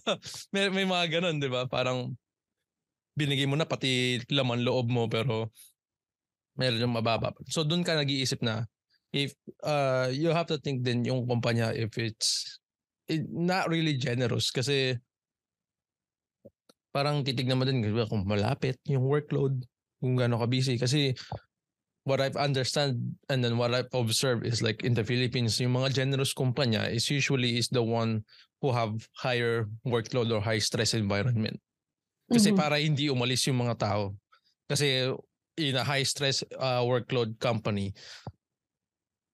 may, 0.50 0.68
may 0.68 0.84
mga 0.84 1.20
ganun, 1.20 1.38
di 1.38 1.48
ba? 1.48 1.70
Parang 1.70 2.12
binigay 3.14 3.46
mo 3.46 3.58
na 3.58 3.68
pati 3.68 4.22
laman 4.32 4.64
loob 4.64 4.88
mo 4.88 5.04
pero 5.10 5.50
meron 6.56 6.80
yung 6.80 6.94
mababa. 6.96 7.36
So 7.52 7.66
doon 7.68 7.84
ka 7.84 7.98
nag-iisip 7.98 8.40
na 8.40 8.64
if 9.12 9.34
uh, 9.66 10.08
you 10.08 10.30
have 10.32 10.48
to 10.48 10.56
think 10.56 10.86
din 10.86 11.04
yung 11.04 11.26
kumpanya 11.26 11.74
if 11.74 11.98
it's 11.98 12.60
it, 13.10 13.26
not 13.28 13.66
really 13.68 13.98
generous 13.98 14.48
kasi 14.54 14.96
parang 16.90 17.22
titignan 17.22 17.58
mo 17.58 17.64
din 17.66 17.82
kung 18.06 18.26
malapit 18.26 18.78
yung 18.86 19.06
workload, 19.06 19.62
kung 20.02 20.18
gaano 20.18 20.38
ka 20.38 20.46
busy. 20.50 20.78
Kasi 20.78 21.14
what 22.04 22.20
I've 22.20 22.36
understand 22.36 23.16
and 23.28 23.44
then 23.44 23.58
what 23.58 23.74
I've 23.74 23.92
observed 23.94 24.46
is 24.46 24.62
like 24.62 24.82
in 24.82 24.94
the 24.94 25.06
Philippines, 25.06 25.60
yung 25.60 25.78
mga 25.78 25.94
generous 25.94 26.34
kumpanya 26.34 26.90
is 26.90 27.06
usually 27.10 27.58
is 27.58 27.68
the 27.68 27.82
one 27.82 28.26
who 28.60 28.72
have 28.72 28.94
higher 29.16 29.68
workload 29.86 30.32
or 30.32 30.40
high 30.40 30.60
stress 30.60 30.92
environment. 30.92 31.56
Kasi 32.30 32.52
mm-hmm. 32.52 32.60
para 32.60 32.78
hindi 32.78 33.10
umalis 33.10 33.46
yung 33.48 33.62
mga 33.62 33.78
tao. 33.78 34.14
Kasi 34.70 35.10
in 35.58 35.76
a 35.76 35.84
high 35.84 36.06
stress 36.06 36.46
uh, 36.56 36.82
workload 36.86 37.36
company, 37.42 37.92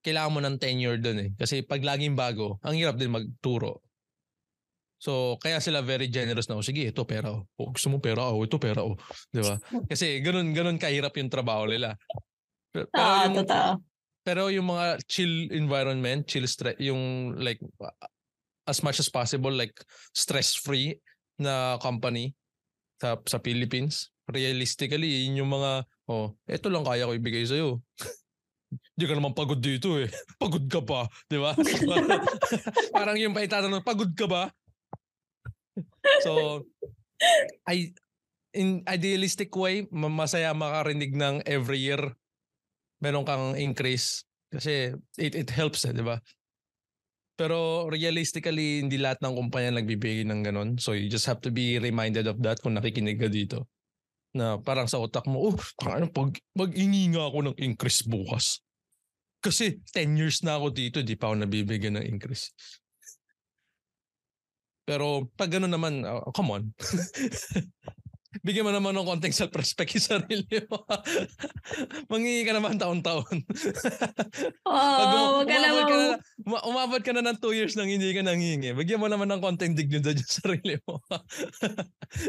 kailangan 0.06 0.32
mo 0.32 0.40
ng 0.42 0.56
tenure 0.56 0.98
doon 0.98 1.18
eh. 1.18 1.30
Kasi 1.34 1.66
pag 1.66 1.82
laging 1.82 2.14
bago, 2.14 2.62
ang 2.62 2.78
hirap 2.78 2.96
din 2.96 3.10
magturo. 3.10 3.82
So, 4.96 5.36
kaya 5.44 5.60
sila 5.60 5.84
very 5.84 6.08
generous 6.08 6.48
na, 6.48 6.56
oh, 6.56 6.64
sige, 6.64 6.88
ito 6.88 7.04
pera. 7.04 7.28
Oh. 7.28 7.44
oh 7.60 7.68
gusto 7.72 7.92
mo 7.92 8.00
pera? 8.00 8.32
Oh, 8.32 8.40
ito 8.42 8.56
pera. 8.56 8.80
Oh. 8.80 8.96
Di 9.28 9.44
ba? 9.44 9.60
Kasi 9.92 10.24
ganun, 10.24 10.56
ganun 10.56 10.80
kahirap 10.80 11.12
yung 11.20 11.28
trabaho 11.28 11.68
nila. 11.68 12.00
Pero, 12.72 12.88
pero 12.88 13.04
ah, 13.04 13.28
yung, 13.28 13.36
totoo. 13.44 13.70
Pero 14.26 14.42
yung 14.50 14.66
mga 14.72 14.98
chill 15.06 15.52
environment, 15.52 16.24
chill 16.24 16.48
stress, 16.48 16.74
yung 16.80 17.36
like 17.36 17.60
as 18.66 18.82
much 18.82 18.98
as 18.98 19.06
possible 19.06 19.54
like 19.54 19.76
stress-free 20.10 20.98
na 21.38 21.78
company 21.78 22.34
sa 22.98 23.20
sa 23.28 23.38
Philippines. 23.38 24.10
Realistically, 24.26 25.30
yun 25.30 25.46
yung 25.46 25.52
mga 25.54 25.86
oh, 26.10 26.34
ito 26.50 26.66
lang 26.66 26.82
kaya 26.82 27.06
ko 27.06 27.14
ibigay 27.14 27.46
sa 27.46 27.54
iyo. 27.54 27.78
Hindi 28.96 29.04
ka 29.06 29.14
naman 29.14 29.36
pagod 29.36 29.62
dito 29.62 29.94
eh. 30.02 30.10
Pagod 30.42 30.66
ka 30.66 30.82
pa, 30.82 31.06
di 31.30 31.38
ba? 31.38 31.54
parang 32.90 33.14
yung 33.14 33.30
pa 33.30 33.46
itatanong, 33.46 33.84
pagod 33.86 34.10
ka 34.16 34.26
ba? 34.26 34.50
So, 36.24 36.62
I, 37.68 37.92
in 38.54 38.84
idealistic 38.88 39.52
way, 39.54 39.88
masaya 39.92 40.56
makarinig 40.56 41.12
ng 41.12 41.44
every 41.44 41.80
year 41.80 42.16
meron 43.00 43.28
kang 43.28 43.52
increase 43.60 44.24
kasi 44.48 44.94
it, 45.20 45.36
it 45.36 45.50
helps 45.52 45.84
eh, 45.84 45.92
di 45.92 46.00
ba? 46.00 46.16
Pero 47.36 47.84
realistically, 47.92 48.80
hindi 48.80 48.96
lahat 48.96 49.20
ng 49.20 49.36
kumpanya 49.36 49.76
nagbibigay 49.76 50.24
ng 50.24 50.40
ganun. 50.40 50.70
So 50.80 50.96
you 50.96 51.12
just 51.12 51.28
have 51.28 51.44
to 51.44 51.52
be 51.52 51.76
reminded 51.76 52.24
of 52.24 52.40
that 52.40 52.64
kung 52.64 52.80
nakikinig 52.80 53.20
ka 53.20 53.28
dito. 53.28 53.68
Na 54.32 54.56
parang 54.56 54.88
sa 54.88 54.96
utak 54.96 55.28
mo, 55.28 55.52
oh, 55.52 55.56
ano, 55.84 56.08
pag, 56.08 56.32
mag-ingi 56.56 57.12
nga 57.12 57.28
ako 57.28 57.52
ng 57.52 57.56
increase 57.60 58.08
bukas. 58.08 58.64
Kasi 59.44 59.76
10 59.92 60.16
years 60.16 60.40
na 60.40 60.56
ako 60.56 60.72
dito, 60.72 61.04
di 61.04 61.12
pa 61.12 61.28
ako 61.28 61.44
nabibigyan 61.44 62.00
ng 62.00 62.08
increase. 62.08 62.56
Pero 64.86 65.26
pag 65.34 65.50
gano'n 65.50 65.74
naman, 65.74 66.06
uh, 66.06 66.22
come 66.30 66.54
on. 66.54 66.62
bigyan 68.46 68.62
mo 68.62 68.72
naman 68.74 68.94
ng 68.94 69.06
konting 69.06 69.34
self-respect 69.34 69.98
yung 69.98 70.06
sarili 70.06 70.58
mo. 70.70 70.86
Mangingi 72.10 72.46
ka 72.46 72.52
naman 72.54 72.78
taon-taon. 72.78 73.36
Oo, 74.70 75.02
oh, 75.02 75.42
wag 75.42 75.48
ka 75.50 75.58
naman. 75.58 75.84
Ka 75.86 75.96
na, 75.96 76.08
umabot 76.66 77.02
ka 77.02 77.10
na 77.10 77.26
ng 77.26 77.38
two 77.42 77.50
years 77.50 77.74
nang 77.74 77.90
hindi 77.90 78.14
ka 78.14 78.22
nangingi. 78.22 78.70
Bigyan 78.70 79.02
mo 79.02 79.10
naman 79.10 79.30
ng 79.34 79.42
konting 79.42 79.74
dignidad 79.74 80.14
yung 80.14 80.34
sarili 80.42 80.78
mo. 80.84 81.00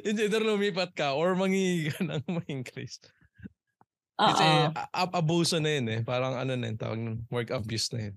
hindi 0.05 0.25
either 0.25 0.41
lumipat 0.41 0.97
ka 0.97 1.13
or 1.13 1.37
mangingi 1.37 1.93
ka 1.93 2.01
ng 2.01 2.25
ma-increase. 2.25 2.97
Kasi 4.17 4.73
ab- 4.73 5.13
abuso 5.13 5.61
na 5.61 5.77
yun 5.77 5.87
eh. 5.93 5.99
Parang 6.01 6.33
ano 6.33 6.57
na 6.57 6.73
yun, 6.73 6.77
tawag 6.81 6.97
ng 6.97 7.29
work 7.29 7.53
abuse 7.53 7.93
na 7.93 8.09
yun. 8.09 8.15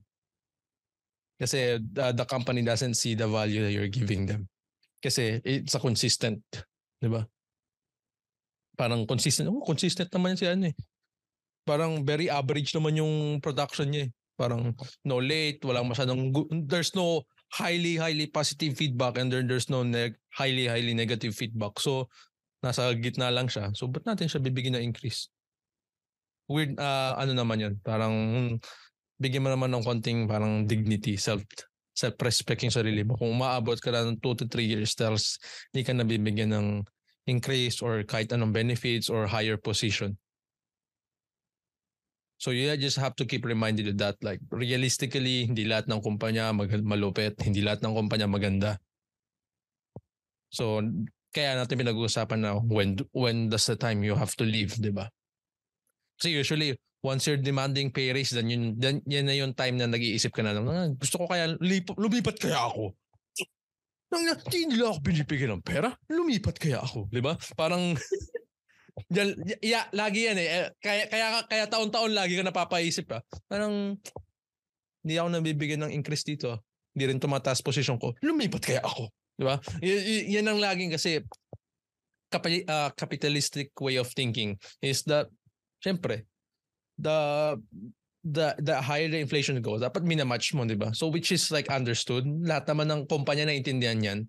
Kasi 1.40 1.80
uh, 1.80 2.12
the 2.12 2.26
company 2.28 2.60
doesn't 2.60 3.00
see 3.00 3.16
the 3.16 3.24
value 3.24 3.64
that 3.64 3.72
you're 3.72 3.88
giving 3.88 4.28
them. 4.28 4.44
Kasi 5.00 5.40
it's 5.40 5.72
a 5.72 5.80
consistent, 5.80 6.44
di 7.00 7.08
ba? 7.08 7.24
Parang 8.76 9.08
consistent. 9.08 9.48
Oh, 9.48 9.64
consistent 9.64 10.12
naman 10.12 10.36
si 10.36 10.44
ano 10.44 10.68
eh. 10.68 10.76
Parang 11.64 12.04
very 12.04 12.28
average 12.28 12.76
naman 12.76 13.00
yung 13.00 13.40
production 13.40 13.88
niya 13.88 14.02
eh. 14.04 14.10
Parang 14.36 14.76
no 15.08 15.16
late, 15.16 15.64
walang 15.64 15.88
masyadong. 15.88 16.28
There's 16.68 16.92
no 16.92 17.24
highly, 17.56 17.96
highly 17.96 18.28
positive 18.28 18.76
feedback 18.76 19.16
and 19.16 19.32
then 19.32 19.48
there's 19.48 19.72
no 19.72 19.80
neg- 19.80 20.20
highly, 20.32 20.68
highly 20.68 20.92
negative 20.92 21.32
feedback. 21.32 21.80
So, 21.80 22.12
nasa 22.60 22.92
gitna 23.00 23.32
lang 23.32 23.48
siya. 23.48 23.72
So, 23.72 23.88
ba't 23.88 24.04
natin 24.04 24.28
siya 24.28 24.44
bibigyan 24.44 24.76
ng 24.76 24.92
increase? 24.92 25.32
Weird, 26.48 26.76
uh, 26.76 27.16
ano 27.16 27.32
naman 27.32 27.60
yun? 27.60 27.74
Parang, 27.80 28.14
bigyan 29.20 29.44
mo 29.44 29.52
naman 29.52 29.68
ng 29.68 29.84
konting 29.84 30.24
parang 30.24 30.64
dignity, 30.64 31.20
self 31.20 31.44
self-respect 31.92 32.64
yung 32.64 32.72
sarili 32.72 33.04
mo. 33.04 33.20
Kung 33.20 33.36
umaabot 33.36 33.76
ka 33.76 33.92
na 33.92 34.08
ng 34.08 34.16
2 34.24 34.40
to 34.40 34.44
3 34.48 34.64
years, 34.64 34.96
tells, 34.96 35.36
hindi 35.68 35.84
ka 35.84 35.92
nabibigyan 35.92 36.50
ng 36.56 36.66
increase 37.28 37.84
or 37.84 38.00
kahit 38.08 38.32
anong 38.32 38.56
benefits 38.56 39.12
or 39.12 39.28
higher 39.28 39.60
position. 39.60 40.16
So 42.40 42.56
you 42.56 42.72
just 42.80 42.96
have 42.96 43.12
to 43.20 43.28
keep 43.28 43.44
reminded 43.44 43.84
of 43.92 44.00
that. 44.00 44.16
Like 44.24 44.40
realistically, 44.48 45.44
hindi 45.44 45.68
lahat 45.68 45.92
ng 45.92 46.00
kumpanya 46.00 46.56
mag- 46.56 46.72
malupit, 46.88 47.36
hindi 47.44 47.60
lahat 47.60 47.84
ng 47.84 47.92
kumpanya 47.92 48.24
maganda. 48.24 48.80
So 50.48 50.80
kaya 51.36 51.60
natin 51.60 51.84
pinag-uusapan 51.84 52.40
na 52.40 52.56
when 52.56 52.96
when 53.12 53.52
does 53.52 53.68
the 53.68 53.76
time 53.76 54.00
you 54.00 54.16
have 54.16 54.32
to 54.40 54.48
leave, 54.48 54.72
di 54.80 54.88
ba? 54.88 55.12
Kasi 56.16 56.32
usually 56.32 56.80
once 57.00 57.26
you're 57.26 57.40
demanding 57.40 57.88
pay 57.88 58.12
raise, 58.12 58.30
then 58.30 58.48
yun, 58.48 58.76
then, 58.76 59.00
yan 59.08 59.24
na 59.24 59.34
yung 59.36 59.56
time 59.56 59.80
na 59.80 59.88
nag-iisip 59.88 60.32
ka 60.32 60.44
na, 60.44 60.56
ah, 60.56 60.88
gusto 60.92 61.16
ko 61.20 61.24
kaya 61.28 61.56
lumipat 61.96 62.36
kaya 62.36 62.60
ako. 62.60 62.92
Nang 64.10 64.26
hindi 64.26 64.74
nila 64.74 64.92
ako 64.92 64.98
binibigyan 65.00 65.50
ng 65.58 65.64
pera, 65.64 65.94
lumipat 66.10 66.60
kaya 66.60 66.82
ako, 66.82 67.08
di 67.08 67.22
ba? 67.24 67.38
Parang, 67.56 67.96
yan, 69.16 69.32
ya, 69.64 69.88
lagi 69.96 70.28
yan 70.28 70.36
eh. 70.36 70.48
eh. 70.50 70.68
Kaya, 70.82 71.08
kaya, 71.08 71.26
kaya 71.46 71.64
taon-taon 71.70 72.12
lagi 72.12 72.36
ka 72.36 72.44
napapaisip 72.44 73.06
ah. 73.16 73.22
Parang, 73.48 73.96
hindi 75.00 75.14
ako 75.16 75.28
nabibigyan 75.32 75.88
ng 75.88 75.94
increase 75.96 76.26
dito. 76.26 76.60
Hindi 76.92 77.16
rin 77.16 77.22
tumataas 77.22 77.64
position 77.64 77.96
ko. 77.96 78.12
Lumipat 78.20 78.60
kaya 78.60 78.82
ako. 78.84 79.08
Di 79.40 79.44
ba? 79.46 79.56
Y- 79.80 80.04
y- 80.04 80.26
yan 80.36 80.50
ang 80.52 80.60
laging 80.60 80.92
kasi 80.92 81.24
kap- 82.28 82.50
uh, 82.50 82.90
capitalistic 82.92 83.72
way 83.80 83.96
of 83.96 84.10
thinking 84.12 84.58
is 84.84 85.06
that, 85.06 85.30
syempre, 85.80 86.28
the 87.00 87.56
the 88.24 88.52
the 88.60 88.76
higher 88.76 89.08
the 89.08 89.16
inflation 89.16 89.56
goes, 89.64 89.80
dapat 89.80 90.04
minamatch 90.04 90.52
mo, 90.52 90.68
di 90.68 90.76
ba? 90.76 90.92
So 90.92 91.08
which 91.08 91.32
is 91.32 91.48
like 91.48 91.72
understood. 91.72 92.28
Lahat 92.28 92.68
naman 92.68 92.92
ng 92.92 93.00
kumpanya 93.08 93.48
na 93.48 93.56
intindihan 93.56 94.00
yan. 94.04 94.20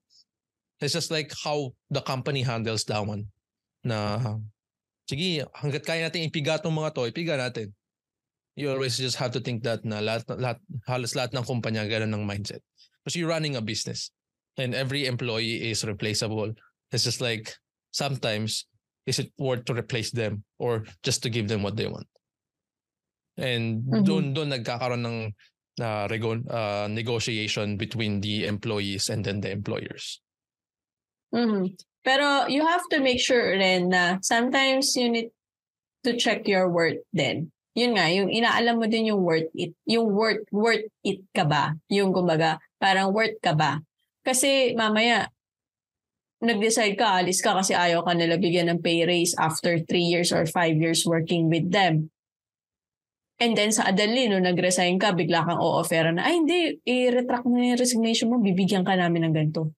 It's 0.79 0.95
just 0.97 1.11
like 1.11 1.29
how 1.43 1.75
the 1.93 2.01
company 2.01 2.41
handles 2.41 2.87
that 2.89 3.03
one. 3.05 3.29
Na, 3.85 4.17
sige, 5.05 5.45
hanggat 5.53 5.85
kaya 5.85 6.09
natin 6.09 6.25
ipiga 6.25 6.57
tong 6.57 6.73
mga 6.73 6.95
to, 6.97 7.05
ipiga 7.05 7.37
natin. 7.37 7.69
You 8.57 8.73
always 8.73 8.97
just 8.97 9.15
have 9.21 9.31
to 9.37 9.41
think 9.43 9.61
that 9.63 9.85
na 9.85 10.01
lahat, 10.01 10.25
lahat, 10.41 10.57
halos 10.89 11.13
lahat 11.13 11.37
ng 11.37 11.45
kumpanya 11.45 11.85
ganun 11.85 12.17
ng 12.17 12.25
mindset. 12.25 12.65
Because 13.01 13.13
you're 13.13 13.29
running 13.29 13.55
a 13.55 13.63
business. 13.63 14.09
And 14.57 14.75
every 14.75 15.05
employee 15.05 15.71
is 15.71 15.85
replaceable. 15.85 16.51
It's 16.91 17.05
just 17.05 17.21
like, 17.21 17.55
sometimes, 17.95 18.67
is 19.05 19.19
it 19.19 19.31
worth 19.39 19.65
to 19.65 19.73
replace 19.73 20.11
them 20.11 20.43
or 20.59 20.83
just 21.01 21.23
to 21.23 21.29
give 21.29 21.47
them 21.47 21.63
what 21.63 21.77
they 21.77 21.87
want? 21.87 22.10
And 23.37 23.83
mm-hmm. 23.87 24.03
doon 24.03 24.25
doon 24.35 24.49
nagkakaroon 24.51 25.03
ng 25.03 25.19
uh, 25.79 26.05
rego- 26.11 26.47
uh, 26.51 26.87
negotiation 26.91 27.77
between 27.77 28.19
the 28.19 28.45
employees 28.45 29.07
and 29.07 29.23
then 29.23 29.39
the 29.39 29.51
employers. 29.51 30.19
Mm-hmm. 31.31 31.77
Pero 32.01 32.49
you 32.49 32.65
have 32.65 32.83
to 32.91 32.99
make 32.99 33.21
sure 33.21 33.55
rin 33.55 33.93
na 33.93 34.17
sometimes 34.25 34.97
you 34.97 35.07
need 35.07 35.29
to 36.03 36.17
check 36.17 36.49
your 36.49 36.67
worth 36.67 37.01
din. 37.13 37.53
Yun 37.71 37.95
nga, 37.95 38.11
yung 38.11 38.27
inaalam 38.27 38.83
mo 38.83 38.85
din 38.89 39.15
yung 39.15 39.23
worth 39.23 39.47
it. 39.55 39.71
Yung 39.87 40.11
worth, 40.11 40.43
worth 40.51 40.83
it 41.07 41.23
ka 41.31 41.47
ba? 41.47 41.77
Yung 41.87 42.11
kumbaga, 42.11 42.59
parang 42.81 43.15
worth 43.15 43.39
ka 43.39 43.55
ba? 43.55 43.79
Kasi 44.27 44.75
mamaya, 44.75 45.31
nag-decide 46.41 46.97
ka, 46.97 47.21
alis 47.21 47.39
ka 47.39 47.53
kasi 47.53 47.77
ayaw 47.77 48.03
ka 48.03 48.11
nila 48.17 48.35
bigyan 48.41 48.67
ng 48.73 48.81
pay 48.81 49.05
raise 49.05 49.37
after 49.37 49.77
3 49.77 49.87
years 50.01 50.33
or 50.33 50.43
5 50.43 50.81
years 50.81 51.05
working 51.05 51.47
with 51.47 51.69
them. 51.69 52.09
And 53.41 53.57
then 53.57 53.73
sa 53.73 53.89
Adali, 53.89 54.29
no, 54.29 54.37
nag-resign 54.37 55.01
ka, 55.01 55.17
bigla 55.17 55.41
kang 55.41 55.57
o-offer 55.57 56.13
na, 56.13 56.29
ay 56.29 56.45
hindi, 56.45 56.77
i-retract 56.85 57.49
mo 57.49 57.57
yung 57.57 57.73
resignation 57.73 58.29
mo, 58.29 58.37
bibigyan 58.37 58.85
ka 58.85 58.93
namin 58.93 59.25
ng 59.25 59.33
ganito. 59.33 59.73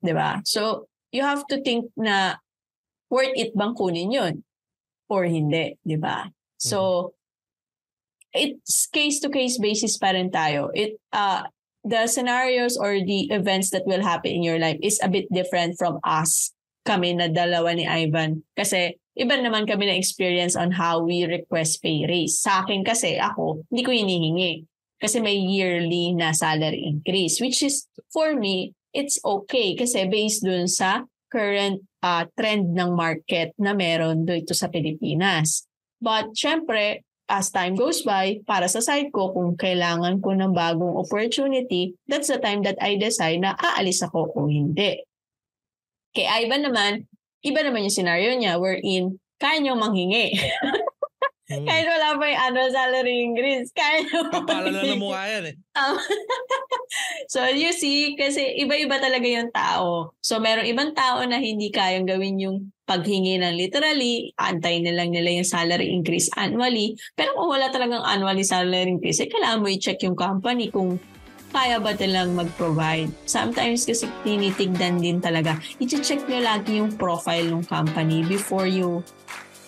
ba 0.00 0.04
diba? 0.08 0.30
So, 0.48 0.88
you 1.12 1.20
have 1.20 1.44
to 1.52 1.60
think 1.60 1.92
na 2.00 2.40
worth 3.12 3.36
it 3.36 3.52
bang 3.52 3.76
kunin 3.76 4.08
yun? 4.08 4.40
Or 5.12 5.28
hindi, 5.28 5.76
di 5.84 6.00
ba? 6.00 6.32
So, 6.56 7.12
mm-hmm. 8.32 8.40
it's 8.40 8.88
case-to-case 8.88 9.60
basis 9.60 10.00
pa 10.00 10.16
rin 10.16 10.32
tayo. 10.32 10.72
It, 10.72 10.96
uh, 11.12 11.44
the 11.84 12.08
scenarios 12.08 12.80
or 12.80 13.04
the 13.04 13.28
events 13.28 13.68
that 13.76 13.84
will 13.84 14.00
happen 14.00 14.32
in 14.32 14.40
your 14.40 14.56
life 14.56 14.80
is 14.80 14.96
a 15.04 15.12
bit 15.12 15.28
different 15.28 15.76
from 15.76 16.00
us, 16.00 16.53
kami 16.84 17.16
na 17.16 17.32
dalawa 17.32 17.72
ni 17.72 17.88
Ivan. 17.88 18.44
Kasi 18.52 18.94
iba 19.16 19.34
naman 19.40 19.64
kami 19.64 19.88
na 19.88 19.96
experience 19.96 20.54
on 20.54 20.70
how 20.70 21.00
we 21.00 21.24
request 21.24 21.80
pay 21.80 22.04
raise. 22.04 22.38
Sa 22.38 22.62
akin 22.62 22.84
kasi, 22.84 23.16
ako, 23.16 23.64
hindi 23.72 23.82
ko 23.82 23.90
hinihingi. 23.90 24.52
Kasi 25.00 25.18
may 25.18 25.36
yearly 25.36 26.12
na 26.12 26.30
salary 26.36 26.84
increase. 26.84 27.40
Which 27.40 27.64
is, 27.64 27.88
for 28.12 28.36
me, 28.36 28.76
it's 28.92 29.18
okay. 29.24 29.74
Kasi 29.74 30.06
based 30.06 30.44
dun 30.44 30.68
sa 30.68 31.08
current 31.32 31.82
uh, 32.04 32.28
trend 32.38 32.76
ng 32.76 32.94
market 32.94 33.56
na 33.58 33.74
meron 33.74 34.22
dito 34.28 34.54
sa 34.54 34.70
Pilipinas. 34.70 35.66
But 35.98 36.36
syempre, 36.36 37.02
as 37.26 37.48
time 37.48 37.74
goes 37.74 38.04
by, 38.04 38.44
para 38.44 38.68
sa 38.68 38.84
side 38.84 39.08
ko, 39.10 39.32
kung 39.32 39.56
kailangan 39.56 40.20
ko 40.20 40.36
ng 40.36 40.52
bagong 40.52 40.94
opportunity, 41.00 41.96
that's 42.04 42.28
the 42.28 42.38
time 42.38 42.62
that 42.62 42.76
I 42.78 43.00
decide 43.00 43.40
na 43.40 43.56
aalis 43.56 44.04
ako 44.04 44.30
o 44.36 44.46
hindi. 44.46 45.00
Kay 46.14 46.46
Ivan 46.46 46.62
naman, 46.62 46.92
iba 47.42 47.60
naman 47.60 47.84
yung 47.84 47.94
scenario 47.94 48.30
niya 48.38 48.56
wherein 48.56 49.18
kaya 49.42 49.58
niyo 49.58 49.74
manghingi. 49.74 50.38
hmm. 51.50 51.66
Kahit 51.66 51.86
wala 51.90 52.16
pa 52.16 52.24
yung 52.30 52.42
annual 52.48 52.70
salary 52.70 53.14
increase, 53.26 53.74
kaya 53.74 54.06
niyo 54.06 54.30
Kapala 54.30 54.70
na 54.70 54.94
mukha 54.94 55.26
yan 55.26 55.44
eh. 55.50 55.54
Um, 55.74 55.98
so 57.34 57.42
you 57.50 57.74
see, 57.74 58.14
kasi 58.14 58.62
iba-iba 58.62 59.02
talaga 59.02 59.26
yung 59.26 59.50
tao. 59.50 60.14
So 60.22 60.38
merong 60.38 60.70
ibang 60.70 60.94
tao 60.94 61.20
na 61.26 61.42
hindi 61.42 61.74
kayang 61.74 62.06
gawin 62.06 62.38
yung 62.38 62.70
paghingi 62.86 63.42
ng 63.42 63.58
literally, 63.58 64.30
antay 64.38 64.78
na 64.78 64.94
lang 64.94 65.10
nila 65.10 65.42
yung 65.42 65.48
salary 65.48 65.90
increase 65.90 66.30
annually. 66.38 66.94
Pero 67.18 67.34
kung 67.34 67.50
wala 67.50 67.74
talagang 67.74 68.06
annually 68.06 68.46
salary 68.46 68.86
increase, 68.86 69.18
eh, 69.18 69.28
kailangan 69.28 69.60
mo 69.60 69.68
i-check 69.68 69.98
yung 70.06 70.14
company 70.14 70.70
kung 70.70 71.02
kaya 71.54 71.78
ba 71.78 71.94
nilang 71.94 72.34
mag-provide. 72.34 73.14
Sometimes 73.30 73.86
kasi 73.86 74.10
tinitigdan 74.26 74.98
din 74.98 75.22
talaga. 75.22 75.54
I-check 75.78 76.26
nyo 76.26 76.42
lagi 76.42 76.82
yung 76.82 76.98
profile 76.98 77.46
ng 77.46 77.62
company 77.70 78.26
before 78.26 78.66
you 78.66 79.06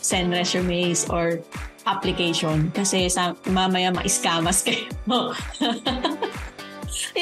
send 0.03 0.35
resumes 0.35 1.07
or 1.07 1.39
application. 1.87 2.75
Kasi 2.75 3.07
sa, 3.07 3.39
mamaya 3.47 3.95
ma-scamas 3.95 4.67
kayo. 4.67 4.91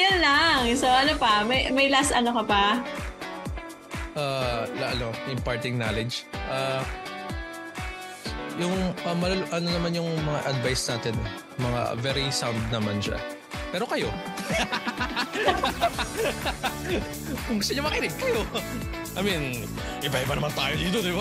Yan 0.01 0.17
lang. 0.17 0.73
So 0.73 0.89
ano 0.89 1.13
pa? 1.13 1.45
May, 1.45 1.69
may 1.69 1.93
last 1.93 2.09
ano 2.09 2.33
ka 2.33 2.43
pa? 2.49 2.63
Uh, 4.17 4.65
ano, 4.81 5.13
imparting 5.29 5.77
knowledge. 5.77 6.25
Uh, 6.49 6.81
yung 8.57 8.73
uh, 9.05 9.15
malal- 9.21 9.49
ano 9.53 9.67
naman 9.69 9.93
yung 9.93 10.09
mga 10.25 10.39
advice 10.57 10.89
natin, 10.89 11.13
mga 11.61 12.01
very 12.01 12.25
sound 12.33 12.57
naman 12.73 12.97
siya. 12.97 13.19
Pero 13.75 13.83
kayo, 13.91 14.07
kung 17.43 17.59
gusto 17.59 17.75
niyo 17.75 17.83
makinig, 17.83 18.15
kayo. 18.15 18.39
I 19.19 19.21
mean, 19.21 19.67
iba-iba 19.99 20.39
naman 20.39 20.47
tayo 20.55 20.79
dito, 20.79 21.03
di 21.03 21.11
ba? 21.11 21.19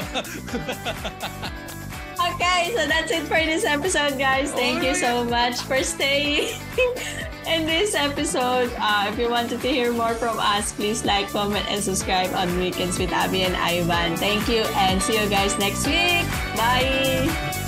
okay, 2.30 2.70
so 2.70 2.86
that's 2.86 3.10
it 3.10 3.26
for 3.26 3.42
this 3.42 3.66
episode, 3.66 4.14
guys. 4.22 4.54
Thank 4.54 4.86
you 4.86 4.94
so 4.94 5.26
much 5.26 5.58
for 5.66 5.82
staying 5.82 6.54
in 7.50 7.66
this 7.66 7.98
episode. 7.98 8.70
Uh, 8.78 9.10
if 9.10 9.18
you 9.18 9.26
wanted 9.26 9.58
to 9.58 9.66
hear 9.66 9.90
more 9.90 10.14
from 10.14 10.38
us, 10.38 10.70
please 10.78 11.02
like, 11.02 11.26
comment, 11.34 11.66
and 11.66 11.82
subscribe 11.82 12.30
on 12.38 12.54
Weekends 12.62 13.02
with 13.02 13.10
Abby 13.10 13.42
and 13.42 13.58
Ivan. 13.58 14.14
Thank 14.14 14.46
you, 14.46 14.62
and 14.78 15.02
see 15.02 15.18
you 15.18 15.26
guys 15.26 15.58
next 15.58 15.90
week. 15.90 16.22
Bye! 16.54 17.63